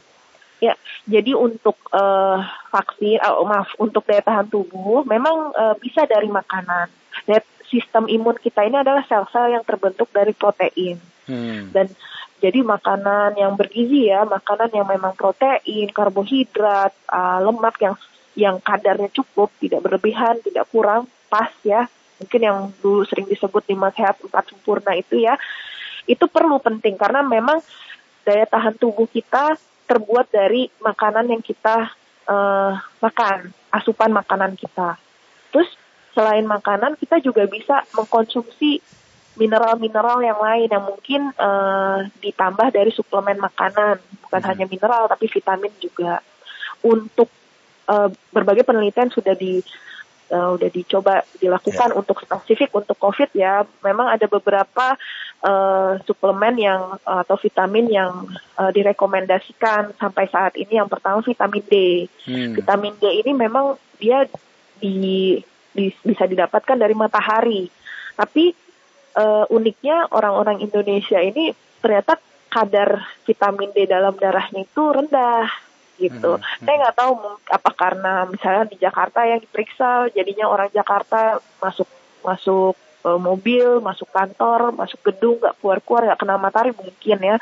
Ya, 0.65 0.75
jadi 1.05 1.37
untuk 1.37 1.77
uh, 1.93 2.41
vaksin, 2.73 3.21
oh, 3.29 3.45
maaf, 3.45 3.77
untuk 3.77 4.09
daya 4.09 4.25
tahan 4.25 4.49
tubuh 4.49 5.05
memang 5.05 5.53
uh, 5.53 5.75
bisa 5.77 6.09
dari 6.09 6.33
makanan. 6.33 6.89
Dan 7.29 7.45
sistem 7.69 8.09
imun 8.09 8.41
kita 8.41 8.65
ini 8.65 8.81
adalah 8.81 9.05
sel-sel 9.05 9.53
yang 9.53 9.65
terbentuk 9.69 10.09
dari 10.15 10.33
protein. 10.33 10.97
Hmm. 11.29 11.69
Dan 11.73 11.93
Jadi 12.45 12.61
makanan 12.61 13.41
yang 13.41 13.57
bergizi 13.57 14.13
ya, 14.13 14.29
makanan 14.29 14.69
yang 14.77 14.85
memang 14.85 15.17
protein, 15.17 15.89
karbohidrat, 15.89 16.93
uh, 17.09 17.41
lemak 17.41 17.81
yang 17.81 17.97
yang 18.37 18.61
kadarnya 18.61 19.09
cukup, 19.17 19.49
tidak 19.63 19.81
berlebihan, 19.81 20.37
tidak 20.45 20.69
kurang, 20.69 21.09
pas 21.33 21.49
ya. 21.65 21.89
Mungkin 22.21 22.41
yang 22.45 22.59
dulu 22.85 23.09
sering 23.09 23.25
disebut 23.25 23.65
lima 23.73 23.89
sehat 23.97 24.21
empat 24.21 24.53
sempurna 24.53 24.93
itu 24.93 25.25
ya. 25.25 25.41
Itu 26.05 26.29
perlu 26.29 26.61
penting 26.61 27.01
karena 27.01 27.25
memang 27.25 27.65
daya 28.29 28.45
tahan 28.45 28.77
tubuh 28.77 29.09
kita 29.09 29.57
terbuat 29.85 30.33
dari 30.33 30.69
makanan 30.81 31.29
yang 31.29 31.43
kita 31.45 31.93
uh, 32.29 32.73
makan, 33.01 33.53
asupan 33.73 34.11
makanan 34.11 34.57
kita. 34.57 34.97
Terus 35.53 35.71
selain 36.17 36.47
makanan 36.47 36.97
kita 36.97 37.21
juga 37.21 37.45
bisa 37.45 37.85
mengkonsumsi 37.93 38.81
mineral-mineral 39.35 40.23
yang 40.23 40.39
lain 40.39 40.69
yang 40.71 40.85
mungkin 40.87 41.21
uh, 41.35 42.07
ditambah 42.23 42.71
dari 42.71 42.95
suplemen 42.95 43.43
makanan, 43.43 43.99
bukan 44.23 44.41
hmm. 44.41 44.49
hanya 44.55 44.65
mineral 44.71 45.11
tapi 45.11 45.27
vitamin 45.27 45.75
juga. 45.83 46.23
Untuk 46.85 47.29
uh, 47.91 48.13
berbagai 48.31 48.63
penelitian 48.63 49.11
sudah 49.11 49.35
di 49.35 49.59
uh, 50.31 50.55
udah 50.55 50.71
dicoba 50.71 51.27
dilakukan 51.41 51.91
yeah. 51.93 51.99
untuk 51.99 52.23
spesifik 52.23 52.71
untuk 52.73 52.97
COVID 52.97 53.35
ya. 53.35 53.67
Memang 53.83 54.13
ada 54.15 54.31
beberapa 54.31 54.95
uh, 55.45 56.01
suplemen 56.09 56.57
yang 56.57 56.97
uh, 57.05 57.21
atau 57.23 57.37
vitamin 57.37 57.87
yang 57.93 58.27
uh, 58.57 58.71
direkomendasikan 58.73 59.93
sampai 60.01 60.27
saat 60.33 60.57
ini. 60.57 60.81
Yang 60.81 60.97
pertama 60.97 61.21
vitamin 61.21 61.65
D. 61.69 61.75
Hmm. 62.25 62.53
Vitamin 62.57 62.95
D 62.97 63.05
ini 63.21 63.33
memang 63.37 63.77
dia 64.01 64.25
di, 64.81 65.39
di 65.77 65.87
bisa 66.03 66.25
didapatkan 66.25 66.81
dari 66.81 66.97
matahari. 66.97 67.69
Tapi 68.17 68.57
uh, 69.21 69.45
uniknya 69.53 70.09
orang-orang 70.11 70.65
Indonesia 70.65 71.21
ini 71.21 71.53
ternyata 71.85 72.17
kadar 72.49 73.05
vitamin 73.29 73.71
D 73.77 73.85
dalam 73.85 74.17
darahnya 74.17 74.65
itu 74.65 74.83
rendah 74.83 75.47
gitu. 75.99 76.39
Hmm, 76.39 76.43
hmm. 76.43 76.65
Saya 76.67 76.77
nggak 76.83 76.97
tahu 76.99 77.13
apa 77.51 77.71
karena 77.75 78.13
misalnya 78.27 78.65
di 78.67 78.77
Jakarta 78.81 79.23
yang 79.27 79.39
diperiksa 79.39 80.11
jadinya 80.11 80.51
orang 80.51 80.71
Jakarta 80.75 81.39
masuk 81.63 81.87
masuk 82.25 82.75
mobil, 83.05 83.85
masuk 83.85 84.09
kantor, 84.09 84.73
masuk 84.73 85.01
gedung, 85.05 85.37
nggak 85.37 85.61
keluar-keluar, 85.61 86.09
nggak 86.09 86.21
kena 86.25 86.41
matahari 86.41 86.73
mungkin 86.73 87.19
ya. 87.21 87.37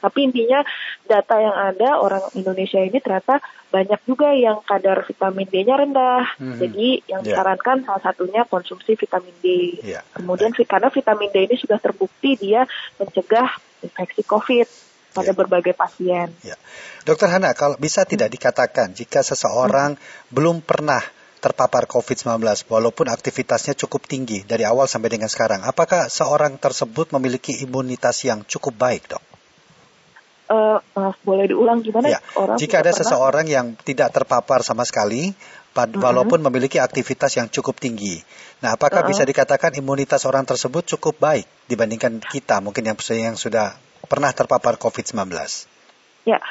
Tapi 0.00 0.18
intinya 0.22 0.62
data 1.04 1.34
yang 1.36 1.56
ada 1.74 1.98
orang 1.98 2.24
Indonesia 2.38 2.80
ini 2.80 3.02
ternyata 3.02 3.42
banyak 3.68 4.00
juga 4.06 4.32
yang 4.32 4.62
kadar 4.62 5.02
vitamin 5.04 5.46
D-nya 5.50 5.76
rendah. 5.76 6.24
Hmm. 6.38 6.58
Jadi 6.58 7.04
yang 7.10 7.20
yeah. 7.22 7.34
disarankan 7.34 7.82
salah 7.84 8.02
satunya 8.02 8.42
konsumsi 8.46 8.94
vitamin 8.94 9.34
D. 9.42 9.78
Yeah. 9.82 10.06
Kemudian 10.14 10.54
karena 10.54 10.88
vitamin 10.88 11.30
D 11.34 11.36
ini 11.50 11.56
sudah 11.58 11.82
terbukti 11.82 12.38
dia 12.38 12.64
mencegah 12.96 13.50
infeksi 13.82 14.22
COVID 14.24 14.66
pada 15.10 15.30
yeah. 15.30 15.36
berbagai 15.36 15.74
pasien. 15.74 16.30
Yeah. 16.46 16.58
Dokter 17.02 17.28
Hana, 17.28 17.52
kalau 17.52 17.74
bisa 17.76 18.06
tidak 18.06 18.30
dikatakan 18.30 18.94
jika 18.94 19.26
seseorang 19.26 19.98
hmm. 19.98 20.32
belum 20.32 20.62
pernah 20.62 21.02
terpapar 21.40 21.88
COVID-19 21.88 22.44
walaupun 22.68 23.08
aktivitasnya 23.08 23.72
cukup 23.74 24.04
tinggi 24.04 24.44
dari 24.44 24.68
awal 24.68 24.84
sampai 24.84 25.08
dengan 25.08 25.32
sekarang. 25.32 25.64
Apakah 25.64 26.12
seorang 26.12 26.60
tersebut 26.60 27.16
memiliki 27.16 27.56
imunitas 27.64 28.22
yang 28.28 28.44
cukup 28.44 28.76
baik, 28.76 29.08
dok? 29.08 29.24
Uh, 30.50 30.82
maaf, 30.98 31.16
boleh 31.24 31.48
diulang 31.48 31.80
gimana? 31.80 32.10
Ya. 32.10 32.20
Orang 32.34 32.58
Jika 32.60 32.82
ada 32.84 32.90
pernah... 32.90 33.00
seseorang 33.06 33.46
yang 33.48 33.66
tidak 33.80 34.10
terpapar 34.10 34.60
sama 34.66 34.82
sekali, 34.82 35.30
pad- 35.72 35.94
uh-huh. 35.94 36.02
walaupun 36.02 36.42
memiliki 36.42 36.82
aktivitas 36.82 37.38
yang 37.38 37.46
cukup 37.46 37.78
tinggi, 37.78 38.18
nah 38.58 38.74
apakah 38.74 39.06
uh-huh. 39.06 39.14
bisa 39.14 39.22
dikatakan 39.22 39.78
imunitas 39.78 40.26
orang 40.26 40.42
tersebut 40.42 40.90
cukup 40.98 41.22
baik 41.22 41.46
dibandingkan 41.70 42.18
kita, 42.18 42.58
mungkin 42.58 42.82
yang 42.82 42.98
yang 43.14 43.38
sudah 43.38 43.78
pernah 44.10 44.34
terpapar 44.34 44.74
COVID-19? 44.74 45.30
Ya, 46.26 46.42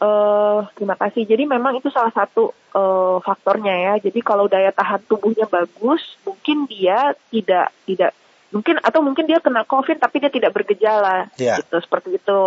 Uh, 0.00 0.64
terima 0.80 0.96
kasih. 0.96 1.28
Jadi 1.28 1.44
memang 1.44 1.76
itu 1.76 1.92
salah 1.92 2.08
satu 2.08 2.56
uh, 2.72 3.20
faktornya 3.20 3.76
ya. 3.76 3.94
Jadi 4.00 4.24
kalau 4.24 4.48
daya 4.48 4.72
tahan 4.72 5.04
tubuhnya 5.04 5.44
bagus, 5.44 6.00
mungkin 6.24 6.64
dia 6.64 7.12
tidak 7.28 7.68
tidak 7.84 8.16
mungkin 8.48 8.80
atau 8.80 9.04
mungkin 9.04 9.28
dia 9.28 9.44
kena 9.44 9.62
COVID 9.68 10.00
tapi 10.00 10.24
dia 10.24 10.32
tidak 10.32 10.56
bergejala, 10.56 11.28
yeah. 11.36 11.60
gitu 11.60 11.84
seperti 11.84 12.16
itu 12.16 12.40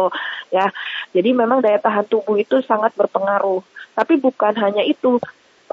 ya. 0.49 0.73
Jadi 1.13 1.29
memang 1.29 1.61
daya 1.61 1.77
tahan 1.77 2.09
tubuh 2.09 2.41
itu 2.41 2.57
sangat 2.65 2.97
berpengaruh. 2.97 3.61
Tapi 3.93 4.17
bukan 4.17 4.57
hanya 4.57 4.81
itu, 4.81 5.21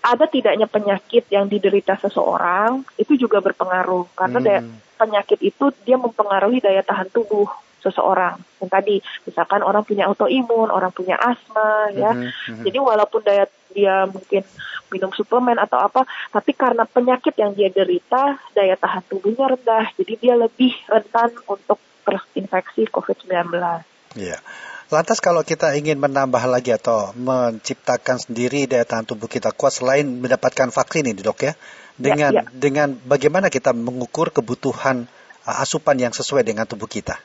ada 0.04 0.28
tidaknya 0.28 0.68
penyakit 0.68 1.32
yang 1.32 1.48
diderita 1.48 1.96
seseorang 1.96 2.84
itu 3.00 3.16
juga 3.16 3.40
berpengaruh 3.40 4.04
karena 4.12 4.38
hmm. 4.40 4.46
daya, 4.46 4.60
penyakit 5.00 5.40
itu 5.40 5.72
dia 5.88 5.96
mempengaruhi 5.96 6.60
daya 6.60 6.84
tahan 6.84 7.08
tubuh 7.08 7.48
seseorang. 7.80 8.38
Yang 8.60 8.70
tadi 8.70 8.96
misalkan 9.26 9.60
orang 9.64 9.82
punya 9.82 10.06
autoimun, 10.06 10.68
orang 10.68 10.92
punya 10.92 11.16
asma 11.16 11.90
ya. 11.92 12.12
Mm 12.12 12.30
-hmm. 12.30 12.62
Jadi 12.68 12.78
walaupun 12.78 13.20
daya 13.24 13.44
dia 13.70 14.06
mungkin 14.06 14.42
minum 14.90 15.14
suplemen 15.14 15.56
atau 15.56 15.78
apa, 15.78 16.02
tapi 16.34 16.52
karena 16.52 16.82
penyakit 16.84 17.34
yang 17.38 17.54
dia 17.54 17.70
derita, 17.70 18.38
daya 18.52 18.74
tahan 18.74 19.06
tubuhnya 19.06 19.54
rendah. 19.54 19.94
Jadi 19.94 20.12
dia 20.18 20.34
lebih 20.34 20.74
rentan 20.90 21.30
untuk 21.46 21.78
terinfeksi 22.02 22.90
COVID-19. 22.90 23.54
Iya. 24.18 24.38
Lantas 24.90 25.22
kalau 25.22 25.46
kita 25.46 25.78
ingin 25.78 26.02
menambah 26.02 26.42
lagi 26.50 26.74
atau 26.74 27.14
menciptakan 27.14 28.18
sendiri 28.18 28.66
daya 28.66 28.82
tahan 28.82 29.06
tubuh 29.06 29.30
kita 29.30 29.54
kuat 29.54 29.78
selain 29.78 30.02
mendapatkan 30.02 30.74
vaksin 30.74 31.06
ini 31.06 31.22
dok 31.22 31.46
ya, 31.46 31.54
dengan 31.94 32.34
ya, 32.34 32.42
ya. 32.42 32.50
dengan 32.50 32.98
bagaimana 33.06 33.54
kita 33.54 33.70
mengukur 33.70 34.34
kebutuhan 34.34 35.06
uh, 35.46 35.62
asupan 35.62 35.94
yang 35.94 36.10
sesuai 36.10 36.42
dengan 36.42 36.66
tubuh 36.66 36.90
kita? 36.90 37.22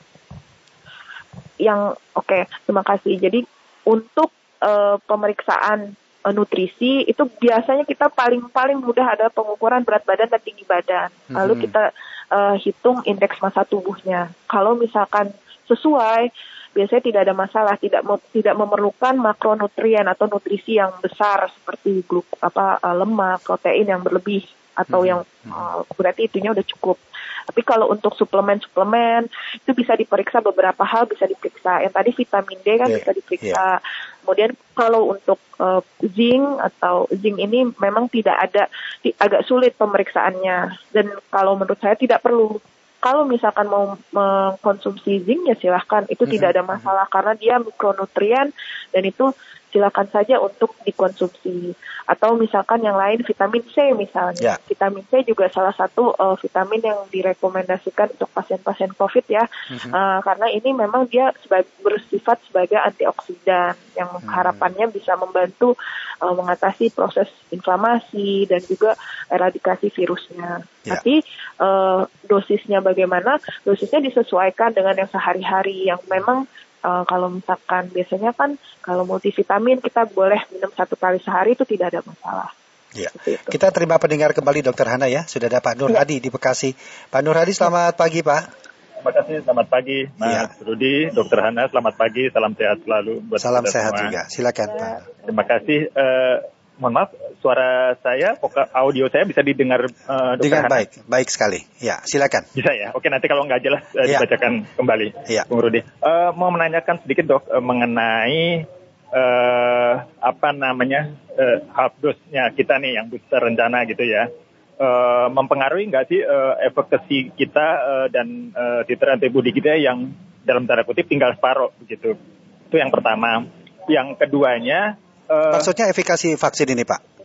Yang 1.61 1.95
oke 2.15 2.25
okay, 2.25 2.47
terima 2.67 2.83
kasih 2.83 3.15
jadi 3.19 3.43
untuk 3.85 4.33
uh, 4.59 4.97
pemeriksaan 5.05 5.93
uh, 6.25 6.33
nutrisi 6.33 7.05
itu 7.05 7.23
biasanya 7.39 7.85
kita 7.85 8.09
paling 8.09 8.49
paling 8.49 8.81
mudah 8.81 9.15
ada 9.15 9.29
pengukuran 9.29 9.85
berat 9.85 10.03
badan 10.03 10.31
dan 10.31 10.41
tinggi 10.41 10.65
badan 10.65 11.09
hmm. 11.29 11.35
lalu 11.35 11.67
kita 11.67 11.93
uh, 12.33 12.55
hitung 12.57 13.05
indeks 13.05 13.39
massa 13.39 13.63
tubuhnya 13.63 14.33
kalau 14.49 14.73
misalkan 14.75 15.31
sesuai 15.69 16.33
biasanya 16.75 17.03
tidak 17.07 17.21
ada 17.29 17.35
masalah 17.37 17.75
tidak 17.79 18.03
tidak 18.35 18.55
memerlukan 18.59 19.15
makronutrien 19.15 20.03
atau 20.11 20.27
nutrisi 20.27 20.75
yang 20.75 20.91
besar 20.99 21.47
seperti 21.47 22.03
gluk 22.03 22.27
apa 22.43 22.83
lemak 22.91 23.47
protein 23.47 23.87
yang 23.87 24.03
berlebih 24.03 24.43
atau 24.75 25.01
hmm. 25.01 25.07
yang 25.07 25.19
uh, 25.47 25.87
berarti 25.95 26.27
itunya 26.27 26.51
udah 26.51 26.65
cukup 26.67 26.99
tapi 27.45 27.61
kalau 27.61 27.93
untuk 27.93 28.17
suplemen-suplemen 28.17 29.29
itu 29.61 29.71
bisa 29.77 29.93
diperiksa 29.93 30.41
beberapa 30.41 30.81
hal 30.81 31.05
bisa 31.05 31.29
diperiksa. 31.29 31.85
Yang 31.85 31.93
tadi 31.93 32.11
vitamin 32.17 32.59
D 32.65 32.67
kan 32.75 32.89
yeah. 32.89 32.97
bisa 32.99 33.11
diperiksa. 33.13 33.65
Yeah. 33.77 33.77
Kemudian 34.25 34.51
kalau 34.73 35.13
untuk 35.13 35.39
uh, 35.61 35.85
zinc 36.01 36.45
atau 36.57 37.05
zinc 37.13 37.37
ini 37.37 37.69
memang 37.77 38.09
tidak 38.09 38.37
ada 38.49 38.65
di, 39.05 39.13
agak 39.21 39.45
sulit 39.45 39.77
pemeriksaannya 39.77 40.73
dan 40.89 41.05
kalau 41.29 41.53
menurut 41.53 41.77
saya 41.77 41.93
tidak 41.93 42.25
perlu 42.25 42.57
kalau 42.97 43.21
misalkan 43.29 43.69
mau 43.69 43.93
mengkonsumsi 44.09 45.21
zinc 45.21 45.45
ya 45.45 45.53
silahkan 45.61 46.09
itu 46.09 46.25
mm 46.25 46.25
-hmm. 46.25 46.33
tidak 46.33 46.49
ada 46.57 46.63
masalah 46.65 47.05
karena 47.05 47.37
dia 47.37 47.61
mikronutrien 47.61 48.49
dan 48.89 49.03
itu 49.05 49.29
silakan 49.75 50.07
saja 50.07 50.39
untuk 50.39 50.71
dikonsumsi. 50.87 51.75
Atau 52.07 52.39
misalkan 52.39 52.79
yang 52.79 52.95
lain 52.95 53.19
vitamin 53.27 53.65
C 53.67 53.91
misalnya. 53.91 54.55
Yeah. 54.55 54.57
Vitamin 54.63 55.03
C 55.11 55.27
juga 55.27 55.51
salah 55.51 55.75
satu 55.75 56.15
uh, 56.15 56.39
vitamin 56.39 56.79
yang 56.79 57.03
direkomendasikan 57.11 58.15
untuk 58.15 58.31
pasien-pasien 58.31 58.95
COVID 58.95 59.25
ya. 59.27 59.43
Mm-hmm. 59.43 59.91
Uh, 59.91 60.19
karena 60.23 60.47
ini 60.53 60.69
memang 60.71 61.11
dia 61.11 61.35
sebagai, 61.43 61.67
bersifat 61.83 62.39
sebagai 62.47 62.79
antioksidan 62.79 63.75
yang 63.99 64.07
mm-hmm. 64.15 64.31
harapannya 64.31 64.87
bisa 64.93 65.17
membantu 65.19 65.75
uh, 66.23 66.31
mengatasi 66.31 66.93
proses 66.95 67.27
inflamasi 67.51 68.47
dan 68.47 68.61
juga 68.63 68.95
eradikasi 69.27 69.91
virusnya. 69.91 70.63
Yeah. 70.85 70.95
Tapi 70.95 71.25
uh, 71.59 72.05
dosisnya 72.29 72.85
bagaimana? 72.85 73.41
Dosisnya 73.65 73.99
disesuaikan 73.99 74.77
dengan 74.77 74.93
yang 74.93 75.09
sehari-hari 75.09 75.89
yang 75.89 75.99
memang 76.05 76.45
uh, 76.85 77.03
kalau 77.09 77.33
misalkan 77.33 77.89
biasanya 77.89 78.31
kan 78.37 78.61
kalau 78.85 79.09
multivitamin 79.09 79.81
kita 79.81 80.05
boleh 80.05 80.45
minum 80.53 80.69
satu 80.69 80.93
kali 80.93 81.17
sehari 81.17 81.57
itu 81.57 81.65
tidak 81.65 81.97
ada 81.97 82.01
masalah. 82.05 82.49
Ya. 82.95 83.11
Kita 83.51 83.75
terima 83.75 83.99
pendengar 83.99 84.31
kembali 84.31 84.63
Dokter 84.63 84.87
Hana 84.87 85.11
ya. 85.11 85.27
Sudah 85.27 85.51
ada 85.51 85.59
Pak 85.59 85.75
Nur 85.75 85.91
ya. 85.91 86.07
Hadi 86.07 86.23
di 86.23 86.31
Bekasi. 86.31 86.71
Pak 87.11 87.21
Nur 87.25 87.35
Hadi 87.35 87.51
selamat 87.51 87.99
pagi 87.99 88.23
Pak. 88.23 88.63
Terima 88.95 89.21
kasih, 89.21 89.37
selamat 89.45 89.67
pagi 89.69 89.99
Mas 90.17 90.33
ya. 90.33 90.43
Rudi, 90.65 91.13
Dokter 91.13 91.37
Hana, 91.37 91.69
selamat 91.69 91.93
pagi, 91.93 92.25
salam 92.33 92.57
sehat 92.57 92.81
selalu. 92.81 93.21
Buat 93.29 93.37
salam 93.37 93.61
sehat 93.69 93.93
semua. 93.93 94.01
juga, 94.01 94.21
silakan 94.33 94.65
ya. 94.65 94.79
Pak. 94.81 94.97
Terima 95.29 95.43
kasih. 95.45 95.79
Uh, 95.93 96.35
mohon 96.79 96.93
maaf, 96.99 97.09
suara 97.39 97.95
saya, 98.03 98.35
audio 98.75 99.07
saya 99.07 99.23
bisa 99.23 99.39
didengar 99.39 99.87
uh, 99.87 100.33
Dengan 100.35 100.67
baik, 100.67 101.07
baik 101.07 101.29
sekali. 101.31 101.63
Ya, 101.79 102.03
silakan. 102.03 102.47
Bisa 102.51 102.71
ya. 102.75 102.91
Oke, 102.91 103.07
nanti 103.07 103.31
kalau 103.31 103.47
nggak 103.47 103.61
jelas 103.63 103.83
uh, 103.95 104.03
ya. 104.03 104.19
dibacakan 104.19 104.67
kembali, 104.75 105.07
ya. 105.31 105.43
Bung 105.47 105.63
Rudi. 105.63 105.81
Uh, 106.03 106.35
mau 106.35 106.51
menanyakan 106.51 106.99
sedikit 107.03 107.25
dok 107.27 107.43
uh, 107.47 107.63
mengenai 107.63 108.67
uh, 109.11 109.93
apa 110.19 110.49
namanya 110.51 111.15
uh, 111.39 111.63
half 111.71 111.95
dose-nya 112.03 112.51
kita 112.51 112.75
nih 112.81 112.99
yang 112.99 113.07
booster 113.07 113.39
rencana 113.39 113.87
gitu 113.87 114.03
ya. 114.03 114.27
Uh, 114.75 115.31
mempengaruhi 115.31 115.87
nggak 115.87 116.11
sih 116.11 116.19
uh, 116.19 116.59
efekasi 116.59 117.31
kita 117.39 117.67
uh, 117.79 118.07
dan 118.11 118.51
uh, 118.51 118.83
titer 118.83 119.15
antibody 119.15 119.55
kita 119.55 119.79
yang 119.79 120.11
dalam 120.43 120.67
tanda 120.67 120.83
kutip 120.83 121.07
tinggal 121.07 121.31
separuh 121.31 121.71
begitu. 121.79 122.19
Itu 122.67 122.75
yang 122.75 122.91
pertama. 122.91 123.47
Yang 123.85 124.17
keduanya 124.17 124.97
uh, 125.29 125.53
maksudnya 125.55 125.89
efikasi 125.91 126.37
vaksin 126.37 126.67
ini, 126.71 126.83
Pak? 126.85 127.15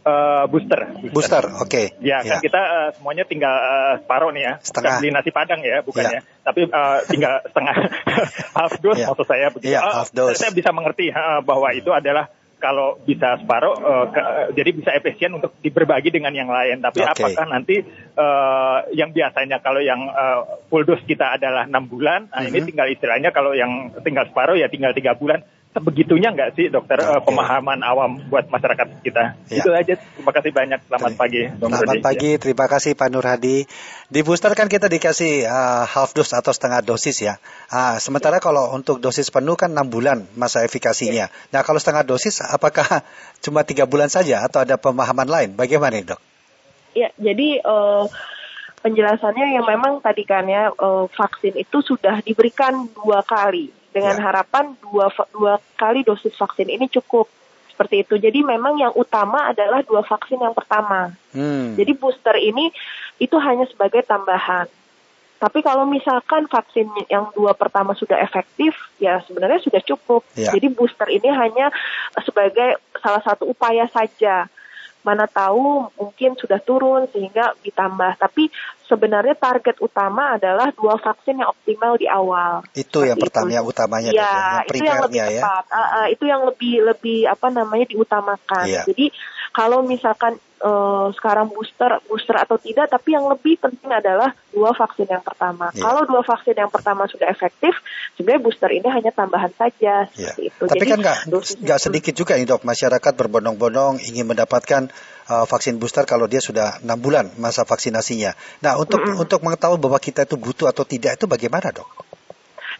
Uh, 0.00 0.48
booster. 0.48 0.80
Booster, 0.96 1.12
booster 1.12 1.44
oke. 1.60 1.68
Okay. 1.68 1.92
Ya, 2.00 2.24
ya, 2.24 2.40
kan 2.40 2.40
kita 2.40 2.56
uh, 2.56 2.88
semuanya 2.96 3.28
tinggal 3.28 3.52
uh, 3.52 4.00
separuh 4.00 4.32
nih 4.32 4.42
ya. 4.48 4.54
Setengah. 4.64 4.96
Bukan 4.96 5.02
beli 5.04 5.10
nasi 5.12 5.30
padang 5.30 5.60
ya, 5.60 5.76
bukan 5.84 6.04
ya. 6.08 6.20
Tapi 6.40 6.60
uh, 6.72 6.98
tinggal 7.04 7.34
setengah 7.52 7.76
half 8.56 8.74
dose 8.80 9.04
ya. 9.04 9.06
maksud 9.12 9.26
saya 9.28 9.46
begitu. 9.52 9.76
Ya, 9.76 9.84
half 9.84 10.08
dose. 10.16 10.32
Uh, 10.32 10.38
saya 10.40 10.56
bisa 10.56 10.72
mengerti 10.72 11.12
uh, 11.12 11.44
bahwa 11.44 11.68
itu 11.76 11.92
adalah 11.92 12.32
kalau 12.60 12.96
bisa 13.04 13.40
separuh, 13.40 13.76
uh, 13.76 14.06
ke, 14.08 14.20
jadi 14.56 14.70
bisa 14.72 14.90
efisien 14.96 15.36
untuk 15.36 15.52
diberbagi 15.60 16.12
dengan 16.12 16.32
yang 16.32 16.48
lain. 16.48 16.80
Tapi 16.80 17.04
okay. 17.04 17.12
apakah 17.12 17.44
nanti 17.48 17.84
uh, 18.16 18.88
yang 18.96 19.12
biasanya 19.12 19.60
kalau 19.60 19.84
yang 19.84 20.08
uh, 20.08 20.64
full 20.72 20.88
dose 20.88 21.04
kita 21.04 21.36
adalah 21.36 21.68
enam 21.68 21.88
bulan, 21.92 22.32
nah 22.32 22.40
mm 22.40 22.48
-hmm. 22.48 22.56
ini 22.56 22.66
tinggal 22.72 22.88
istilahnya 22.88 23.36
kalau 23.36 23.52
yang 23.52 23.92
tinggal 24.00 24.24
separuh 24.28 24.56
ya 24.56 24.72
tinggal 24.72 24.96
tiga 24.96 25.12
bulan 25.12 25.44
sebegitunya 25.70 26.34
nggak 26.34 26.58
sih 26.58 26.66
dokter 26.66 26.98
okay. 26.98 27.14
uh, 27.14 27.22
pemahaman 27.22 27.78
awam 27.86 28.18
buat 28.26 28.50
masyarakat 28.50 29.06
kita? 29.06 29.38
Ya. 29.46 29.62
itu 29.62 29.70
aja. 29.70 29.94
Terima 29.94 30.32
kasih 30.34 30.50
banyak. 30.50 30.80
Selamat 30.90 31.12
pagi. 31.14 31.42
selamat 31.46 31.86
Rudi. 31.86 32.02
pagi. 32.02 32.30
terima 32.42 32.66
kasih 32.66 32.92
Pak 32.98 33.08
Nur 33.14 33.26
Hadi 33.26 33.56
di 34.10 34.20
booster 34.26 34.50
kan 34.58 34.66
kita 34.66 34.90
dikasih 34.90 35.46
uh, 35.46 35.84
half 35.86 36.10
dose 36.10 36.34
atau 36.34 36.50
setengah 36.50 36.82
dosis 36.82 37.22
ya? 37.22 37.38
Uh, 37.70 38.02
sementara 38.02 38.38
ya. 38.38 38.42
kalau 38.42 38.74
untuk 38.74 38.98
dosis 38.98 39.30
penuh 39.30 39.54
kan 39.54 39.70
enam 39.70 39.86
bulan 39.86 40.26
masa 40.34 40.66
efikasinya. 40.66 41.30
Ya. 41.30 41.34
nah 41.54 41.62
kalau 41.62 41.78
setengah 41.78 42.02
dosis 42.02 42.42
apakah 42.42 43.06
cuma 43.44 43.62
tiga 43.62 43.86
bulan 43.86 44.10
saja 44.10 44.42
atau 44.42 44.66
ada 44.66 44.74
pemahaman 44.74 45.30
lain? 45.30 45.48
Bagaimana 45.54 46.02
dok? 46.02 46.18
Ya 46.98 47.14
jadi 47.14 47.62
uh, 47.62 48.10
penjelasannya 48.82 49.54
yang 49.54 49.66
memang 49.70 50.02
tadi 50.02 50.26
kan 50.26 50.50
ya 50.50 50.74
vaksin 51.14 51.54
itu 51.54 51.78
sudah 51.86 52.18
diberikan 52.26 52.90
dua 52.90 53.22
kali 53.22 53.79
dengan 53.90 54.16
ya. 54.18 54.22
harapan 54.30 54.74
dua 54.82 55.10
dua 55.34 55.58
kali 55.74 56.06
dosis 56.06 56.34
vaksin 56.34 56.70
ini 56.70 56.86
cukup 56.86 57.26
seperti 57.70 58.04
itu. 58.04 58.14
Jadi 58.20 58.44
memang 58.44 58.76
yang 58.76 58.92
utama 58.92 59.48
adalah 59.48 59.80
dua 59.80 60.04
vaksin 60.04 60.36
yang 60.36 60.52
pertama. 60.52 61.16
Hmm. 61.32 61.74
Jadi 61.80 61.96
booster 61.96 62.36
ini 62.36 62.68
itu 63.16 63.36
hanya 63.40 63.64
sebagai 63.66 64.04
tambahan. 64.04 64.68
Tapi 65.40 65.64
kalau 65.64 65.88
misalkan 65.88 66.44
vaksin 66.52 66.84
yang 67.08 67.32
dua 67.32 67.56
pertama 67.56 67.96
sudah 67.96 68.20
efektif, 68.20 68.76
ya 69.00 69.24
sebenarnya 69.24 69.64
sudah 69.64 69.80
cukup. 69.80 70.20
Ya. 70.36 70.52
Jadi 70.52 70.68
booster 70.68 71.08
ini 71.08 71.32
hanya 71.32 71.72
sebagai 72.20 72.76
salah 73.00 73.24
satu 73.24 73.48
upaya 73.48 73.88
saja 73.88 74.52
mana 75.00 75.24
tahu 75.24 75.88
mungkin 75.96 76.36
sudah 76.36 76.60
turun 76.60 77.08
sehingga 77.08 77.56
ditambah. 77.64 78.20
Tapi 78.20 78.52
sebenarnya 78.84 79.38
target 79.38 79.80
utama 79.80 80.36
adalah 80.36 80.74
dua 80.74 80.98
vaksin 81.00 81.40
yang 81.40 81.48
optimal 81.48 81.96
di 81.96 82.10
awal. 82.10 82.66
Itu 82.76 83.06
yang 83.06 83.16
pertama 83.16 83.48
yang 83.54 83.64
utamanya 83.64 84.10
ya, 84.10 84.66
yang 84.66 84.68
itu 84.68 84.82
yang 84.84 85.00
lebih 85.06 85.20
ya. 85.20 85.28
tepat. 85.40 85.64
Uh, 85.70 85.80
uh, 85.80 86.06
itu 86.10 86.24
yang 86.26 86.42
lebih 86.44 86.74
lebih 86.84 87.18
apa 87.30 87.46
namanya 87.48 87.86
diutamakan. 87.88 88.66
Ya. 88.68 88.82
Jadi 88.84 89.14
kalau 89.50 89.82
misalkan 89.82 90.38
uh, 90.62 91.08
sekarang 91.16 91.50
booster 91.50 91.98
booster 92.06 92.36
atau 92.38 92.60
tidak, 92.60 92.86
tapi 92.86 93.16
yang 93.16 93.26
lebih 93.26 93.58
penting 93.58 93.90
adalah 93.90 94.30
dua 94.54 94.70
vaksin 94.76 95.08
yang 95.08 95.24
pertama. 95.24 95.72
Ya. 95.74 95.82
Kalau 95.82 96.06
dua 96.06 96.22
vaksin 96.22 96.54
yang 96.54 96.70
pertama 96.70 97.08
sudah 97.10 97.26
efektif, 97.26 97.74
sebenarnya 98.14 98.42
booster 98.44 98.70
ini 98.70 98.88
hanya 98.88 99.10
tambahan 99.10 99.50
saja 99.56 100.06
ya. 100.06 100.32
itu. 100.38 100.62
Tapi 100.62 100.86
Jadi, 100.86 100.90
kan 100.92 100.98
nggak 101.66 101.80
sedikit 101.80 102.14
juga 102.14 102.38
nih 102.38 102.46
dok 102.46 102.62
masyarakat 102.62 103.12
berbondong-bondong 103.16 104.04
ingin 104.06 104.28
mendapatkan 104.28 104.92
uh, 105.32 105.44
vaksin 105.48 105.80
booster 105.80 106.04
kalau 106.06 106.30
dia 106.30 106.38
sudah 106.38 106.78
enam 106.84 107.00
bulan 107.00 107.32
masa 107.40 107.66
vaksinasinya. 107.66 108.36
Nah 108.62 108.78
untuk 108.78 109.02
mm 109.02 109.16
-hmm. 109.16 109.22
untuk 109.24 109.40
mengetahui 109.42 109.80
bahwa 109.80 109.98
kita 109.98 110.28
itu 110.28 110.36
butuh 110.38 110.70
atau 110.70 110.84
tidak 110.86 111.18
itu 111.18 111.26
bagaimana 111.26 111.72
dok? 111.74 112.09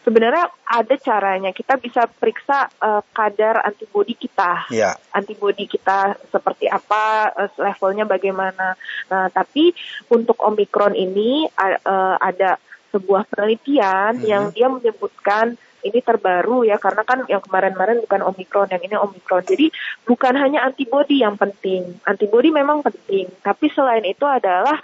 Sebenarnya 0.04 0.48
ada 0.66 0.94
caranya. 0.96 1.50
Kita 1.52 1.76
bisa 1.76 2.06
periksa 2.06 2.68
uh, 2.80 3.02
kadar 3.12 3.64
antibodi 3.64 4.16
kita. 4.16 4.70
Yeah. 4.72 4.96
Antibodi 5.12 5.66
kita 5.66 6.16
seperti 6.30 6.66
apa, 6.66 7.32
uh, 7.34 7.50
levelnya 7.60 8.04
bagaimana. 8.08 8.76
Nah, 9.08 9.26
tapi 9.32 9.72
untuk 10.12 10.40
Omikron 10.40 10.96
ini 10.96 11.46
uh, 11.58 12.16
ada 12.18 12.56
sebuah 12.90 13.30
penelitian 13.30 14.18
mm 14.18 14.22
-hmm. 14.22 14.30
yang 14.30 14.44
dia 14.50 14.66
menyebutkan 14.66 15.54
ini 15.80 16.04
terbaru 16.04 16.68
ya 16.68 16.76
karena 16.76 17.02
kan 17.08 17.24
yang 17.24 17.40
kemarin-kemarin 17.40 18.04
bukan 18.04 18.20
omikron 18.20 18.68
yang 18.68 18.84
ini 18.84 19.00
omikron 19.00 19.40
jadi 19.48 19.72
bukan 20.04 20.36
hanya 20.36 20.68
antibodi 20.68 21.24
yang 21.24 21.40
penting 21.40 21.96
antibodi 22.04 22.52
memang 22.52 22.84
penting 22.84 23.32
tapi 23.40 23.72
selain 23.72 24.04
itu 24.04 24.28
adalah 24.28 24.76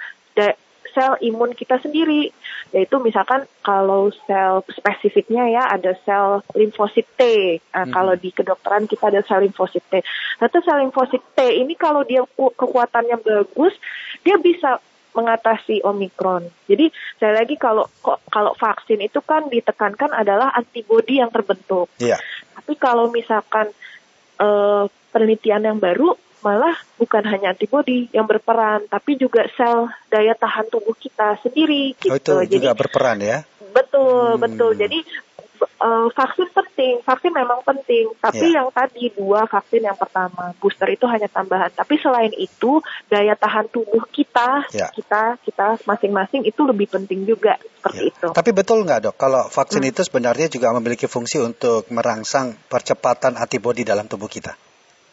sel 0.96 1.20
imun 1.20 1.52
kita 1.52 1.76
sendiri 1.84 2.32
yaitu 2.74 2.98
misalkan 2.98 3.46
kalau 3.62 4.10
sel 4.26 4.62
spesifiknya 4.70 5.46
ya 5.50 5.62
ada 5.70 5.94
sel 6.02 6.42
limfosit 6.58 7.06
T 7.14 7.22
nah, 7.70 7.86
hmm. 7.86 7.92
kalau 7.94 8.14
di 8.18 8.30
kedokteran 8.34 8.90
kita 8.90 9.10
ada 9.10 9.22
sel 9.22 9.46
limfosit 9.46 9.84
T 9.86 10.02
nah 10.42 10.48
sel 10.50 10.82
limfosit 10.82 11.22
T 11.34 11.38
ini 11.62 11.78
kalau 11.78 12.02
dia 12.02 12.26
kekuatannya 12.36 13.22
bagus 13.22 13.74
dia 14.26 14.36
bisa 14.42 14.82
mengatasi 15.16 15.80
omikron. 15.80 16.44
Jadi 16.68 16.92
saya 17.16 17.40
lagi 17.40 17.56
kalau 17.56 17.88
kalau 18.28 18.52
vaksin 18.52 19.00
itu 19.00 19.24
kan 19.24 19.48
ditekankan 19.48 20.12
adalah 20.12 20.52
antibodi 20.52 21.24
yang 21.24 21.32
terbentuk. 21.32 21.88
Yeah. 21.96 22.20
Tapi 22.52 22.76
kalau 22.76 23.08
misalkan 23.08 23.72
uh, 24.36 24.84
penelitian 25.16 25.64
yang 25.64 25.78
baru 25.80 26.12
malah 26.46 26.78
bukan 26.94 27.26
hanya 27.26 27.50
antibodi 27.50 28.06
yang 28.14 28.30
berperan, 28.30 28.86
tapi 28.86 29.18
juga 29.18 29.50
sel 29.58 29.90
daya 30.06 30.38
tahan 30.38 30.70
tubuh 30.70 30.94
kita 30.94 31.42
sendiri. 31.42 31.98
Gitu. 31.98 32.14
Oh, 32.14 32.18
itu 32.18 32.34
Jadi, 32.46 32.54
juga 32.54 32.70
berperan 32.78 33.18
ya? 33.18 33.42
Betul, 33.74 34.38
hmm. 34.38 34.42
betul. 34.46 34.70
Jadi 34.78 35.02
uh, 35.82 36.06
vaksin 36.14 36.48
penting, 36.54 37.02
vaksin 37.02 37.32
memang 37.34 37.66
penting, 37.66 38.14
tapi 38.22 38.54
yeah. 38.54 38.62
yang 38.62 38.68
tadi 38.70 39.10
dua 39.10 39.50
vaksin 39.50 39.82
yang 39.82 39.98
pertama, 39.98 40.54
booster 40.62 40.86
itu 40.94 41.04
hanya 41.10 41.26
tambahan. 41.26 41.74
Tapi 41.74 41.98
selain 41.98 42.30
itu 42.38 42.78
daya 43.10 43.34
tahan 43.34 43.66
tubuh 43.68 44.06
kita, 44.08 44.70
yeah. 44.70 44.94
kita 44.94 45.42
kita 45.42 45.82
masing-masing 45.82 46.46
itu 46.46 46.60
lebih 46.62 46.86
penting 46.86 47.26
juga 47.26 47.58
seperti 47.58 48.06
yeah. 48.06 48.12
itu. 48.14 48.28
Tapi 48.32 48.50
betul 48.54 48.86
nggak 48.86 49.00
dok, 49.10 49.16
kalau 49.18 49.42
vaksin 49.50 49.82
hmm. 49.82 49.90
itu 49.90 50.00
sebenarnya 50.06 50.46
juga 50.46 50.70
memiliki 50.76 51.10
fungsi 51.10 51.42
untuk 51.42 51.90
merangsang 51.90 52.54
percepatan 52.70 53.34
antibodi 53.34 53.82
dalam 53.82 54.06
tubuh 54.06 54.30
kita? 54.30 54.54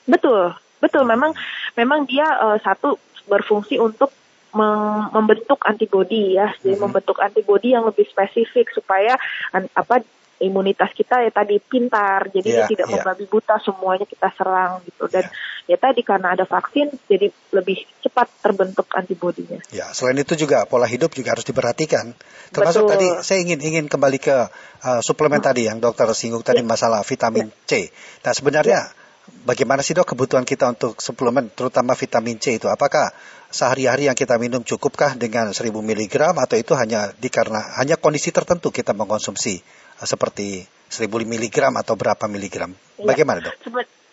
Betul, 0.04 0.52
Betul, 0.84 1.08
memang 1.08 1.32
memang 1.80 2.04
dia 2.04 2.28
uh, 2.28 2.60
satu 2.60 3.00
berfungsi 3.32 3.80
untuk 3.80 4.12
membentuk 4.54 5.66
antibodi 5.66 6.38
ya, 6.38 6.54
jadi 6.62 6.78
mm-hmm. 6.78 6.84
membentuk 6.86 7.18
antibodi 7.18 7.74
yang 7.74 7.90
lebih 7.90 8.06
spesifik 8.06 8.70
supaya 8.70 9.18
an, 9.50 9.66
apa 9.74 10.06
imunitas 10.44 10.92
kita 10.94 11.24
ya 11.24 11.32
tadi 11.34 11.58
pintar, 11.58 12.30
jadi 12.30 12.50
yeah, 12.62 12.70
tidak 12.70 12.86
yeah. 12.92 13.02
membabi 13.02 13.26
buta 13.26 13.58
semuanya 13.64 14.06
kita 14.06 14.30
serang 14.36 14.84
gitu 14.86 15.08
dan 15.08 15.26
yeah. 15.66 15.74
ya 15.74 15.78
tadi 15.80 16.04
karena 16.04 16.38
ada 16.38 16.46
vaksin 16.46 16.92
jadi 17.08 17.34
lebih 17.56 17.82
cepat 18.04 18.28
terbentuk 18.44 18.86
antibodinya. 18.94 19.58
Ya, 19.72 19.90
selain 19.96 20.20
itu 20.20 20.36
juga 20.36 20.68
pola 20.70 20.86
hidup 20.86 21.16
juga 21.16 21.34
harus 21.34 21.48
diperhatikan. 21.48 22.14
Termasuk 22.54 22.86
Betul. 22.86 22.92
tadi 22.94 23.08
saya 23.24 23.40
ingin 23.42 23.58
ingin 23.64 23.86
kembali 23.88 24.20
ke 24.20 24.38
uh, 24.84 25.02
suplemen 25.02 25.42
hmm. 25.42 25.50
tadi 25.50 25.62
yang 25.66 25.82
dokter 25.82 26.06
singgung 26.14 26.44
tadi 26.46 26.62
yeah. 26.62 26.70
masalah 26.70 27.02
vitamin 27.02 27.50
yeah. 27.50 27.90
C. 27.90 27.90
Nah 28.22 28.34
sebenarnya 28.36 28.82
yeah 28.86 29.02
bagaimana 29.48 29.80
sih 29.80 29.96
dok 29.96 30.16
kebutuhan 30.16 30.44
kita 30.44 30.72
untuk 30.72 31.00
suplemen, 31.00 31.52
terutama 31.52 31.96
vitamin 31.96 32.40
C 32.40 32.60
itu? 32.60 32.68
Apakah 32.68 33.12
sehari-hari 33.54 34.10
yang 34.12 34.18
kita 34.18 34.36
minum 34.36 34.66
cukupkah 34.66 35.16
dengan 35.16 35.54
1000 35.54 35.70
mg 35.70 36.16
atau 36.36 36.58
itu 36.58 36.74
hanya 36.74 37.14
dikarena 37.16 37.78
hanya 37.78 37.96
kondisi 37.96 38.34
tertentu 38.34 38.74
kita 38.74 38.92
mengkonsumsi 38.98 39.62
uh, 40.02 40.08
seperti 40.08 40.66
1000 40.90 41.08
mg 41.08 41.58
atau 41.80 41.94
berapa 41.96 42.26
miligram? 42.28 42.74
Ya, 43.00 43.06
Bagaimana 43.14 43.40
dok? 43.46 43.56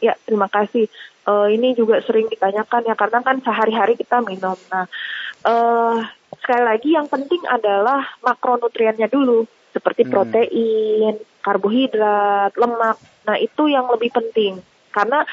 Ya, 0.01 0.14
terima 0.25 0.49
kasih. 0.49 0.88
Uh, 1.29 1.53
ini 1.53 1.77
juga 1.77 2.01
sering 2.01 2.33
ditanyakan 2.33 2.88
ya 2.88 2.96
karena 2.96 3.20
kan 3.20 3.37
sehari-hari 3.44 3.94
kita 4.01 4.25
minum. 4.25 4.57
Nah, 4.73 4.88
uh, 5.44 6.01
sekali 6.40 6.62
lagi 6.64 6.96
yang 6.96 7.05
penting 7.11 7.44
adalah 7.44 8.16
makronutriennya 8.25 9.12
dulu 9.12 9.44
seperti 9.70 10.09
hmm. 10.09 10.11
protein, 10.11 11.14
karbohidrat, 11.44 12.57
lemak. 12.57 12.96
Nah, 13.29 13.37
itu 13.37 13.68
yang 13.68 13.92
lebih 13.92 14.09
penting 14.09 14.69
karena 14.90 15.26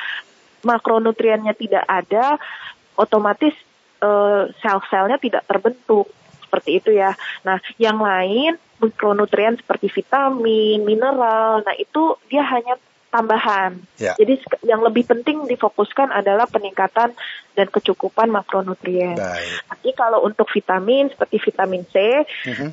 makronutriennya 0.66 1.54
tidak 1.54 1.86
ada, 1.86 2.42
otomatis 2.98 3.54
uh, 4.02 4.50
sel-selnya 4.62 5.22
tidak 5.22 5.46
terbentuk 5.46 6.10
seperti 6.48 6.80
itu 6.82 6.90
ya. 6.96 7.14
Nah, 7.46 7.62
yang 7.78 8.00
lain 8.02 8.58
mikronutrien 8.78 9.58
seperti 9.58 9.90
vitamin, 9.90 10.86
mineral, 10.86 11.66
nah 11.66 11.76
itu 11.78 12.18
dia 12.30 12.46
hanya 12.46 12.78
tambahan. 13.10 13.82
Ya. 13.98 14.14
Jadi 14.20 14.44
yang 14.68 14.84
lebih 14.84 15.08
penting 15.08 15.48
difokuskan 15.50 16.12
adalah 16.14 16.46
peningkatan 16.46 17.16
dan 17.56 17.68
kecukupan 17.72 18.30
makronutrien. 18.30 19.18
Baik. 19.18 19.50
Tapi 19.66 19.90
kalau 19.98 20.22
untuk 20.28 20.46
vitamin 20.54 21.10
seperti 21.10 21.42
vitamin 21.42 21.84
C, 21.90 21.96
uh 21.98 22.24
mhm. 22.24 22.54
-huh. 22.54 22.72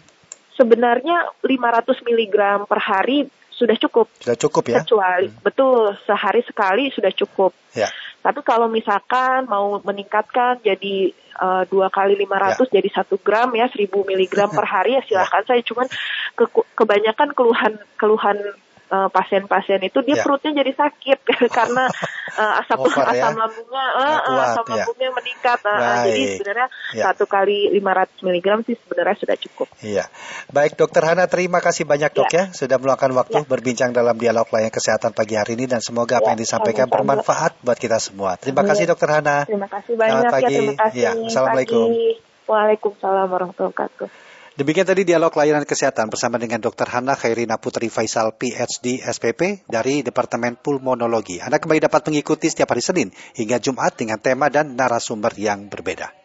sebenarnya 0.59 1.33
500 1.41 2.05
mg 2.05 2.37
per 2.69 2.81
hari 2.83 3.27
sudah 3.55 3.77
cukup. 3.79 4.11
Sudah 4.19 4.39
cukup 4.39 4.63
ya. 4.71 4.83
Kecuali 4.83 5.31
hmm. 5.31 5.41
betul 5.43 5.95
sehari 6.05 6.43
sekali 6.43 6.91
sudah 6.91 7.13
cukup. 7.15 7.55
Ya. 7.75 7.89
Tapi 8.25 8.41
kalau 8.41 8.73
misalkan 8.73 9.45
mau 9.47 9.79
meningkatkan 9.85 10.65
jadi 10.65 11.13
uh, 11.39 11.63
dua 11.69 11.93
kali 11.93 12.17
500 12.17 12.57
ya. 12.73 12.81
jadi 12.81 12.89
satu 12.89 13.21
gram 13.21 13.53
ya 13.53 13.69
1000 13.69 13.85
miligram 14.09 14.49
per 14.49 14.65
hari 14.65 14.97
ya 14.97 15.03
silahkan 15.05 15.43
ya. 15.45 15.49
saya 15.53 15.61
cuman 15.61 15.87
ke, 16.33 16.45
kebanyakan 16.73 17.29
keluhan 17.37 17.73
keluhan 18.01 18.37
uh, 18.95 19.09
pasien-pasien 19.11 19.83
itu 19.83 19.99
dia 20.07 20.15
yeah. 20.15 20.25
perutnya 20.25 20.53
jadi 20.63 20.73
sakit 20.79 21.19
karena 21.59 21.85
uh, 22.39 22.55
asam 22.63 22.79
Over, 22.79 23.05
asam 23.11 23.33
ya? 23.35 23.41
lambungnya 23.43 23.85
uh, 23.99 24.19
kuat, 24.23 24.47
asam 24.55 24.65
ya. 24.65 24.73
lambungnya 24.79 25.11
meningkat. 25.11 25.59
Uh, 25.67 25.97
jadi 26.07 26.23
sebenarnya 26.39 26.67
yeah. 26.95 27.05
satu 27.11 27.25
kali 27.27 27.59
500 27.75 28.27
mg 28.27 28.47
sih 28.71 28.77
sebenarnya 28.79 29.17
sudah 29.19 29.37
cukup. 29.39 29.69
Iya. 29.83 30.05
Baik 30.55 30.79
Dokter 30.79 31.03
Hana 31.03 31.27
terima 31.27 31.59
kasih 31.59 31.85
banyak 31.85 32.11
dok 32.15 32.31
ya, 32.31 32.45
ya 32.49 32.55
sudah 32.55 32.77
meluangkan 32.79 33.11
waktu 33.17 33.39
ya. 33.43 33.49
berbincang 33.49 33.91
dalam 33.91 34.15
dialog 34.15 34.47
layanan 34.49 34.73
kesehatan 34.75 35.11
pagi 35.13 35.35
hari 35.35 35.59
ini 35.59 35.67
dan 35.67 35.83
semoga 35.83 36.23
apa 36.23 36.31
ya, 36.31 36.31
yang 36.37 36.41
disampaikan 36.41 36.87
sama 36.87 36.91
-sama. 36.91 36.95
bermanfaat 36.95 37.53
buat 37.65 37.79
kita 37.79 37.99
semua. 37.99 38.39
Terima 38.39 38.63
ya. 38.63 38.69
kasih 38.73 38.85
Dokter 38.87 39.09
Hana. 39.11 39.37
Terima 39.49 39.69
kasih 39.69 39.93
banyak 39.99 40.15
Selamat 40.15 40.33
pagi. 40.33 40.45
ya. 40.45 40.59
Terima 40.61 40.77
kasih. 40.79 41.01
Ya, 41.01 41.11
Assalamualaikum. 41.29 41.87
Pagi. 41.91 42.33
Waalaikumsalam 42.45 43.27
warahmatullahi 43.33 43.73
wabarakatuh. 43.73 44.24
Demikian 44.55 44.87
tadi 44.87 45.03
dialog 45.03 45.35
layanan 45.35 45.67
kesehatan 45.67 46.15
bersama 46.15 46.39
dengan 46.39 46.63
Dr. 46.63 46.87
Hana 46.87 47.19
Khairina 47.19 47.59
Putri 47.59 47.91
Faisal 47.91 48.39
PhD 48.39 49.03
SPP 49.03 49.67
dari 49.67 50.07
Departemen 50.07 50.55
Pulmonologi. 50.55 51.43
Anda 51.43 51.59
kembali 51.59 51.83
dapat 51.83 52.07
mengikuti 52.07 52.47
setiap 52.47 52.71
hari 52.71 52.79
Senin 52.79 53.11
hingga 53.35 53.59
Jumat 53.59 53.99
dengan 53.99 54.23
tema 54.23 54.47
dan 54.55 54.79
narasumber 54.79 55.35
yang 55.35 55.67
berbeda. 55.67 56.24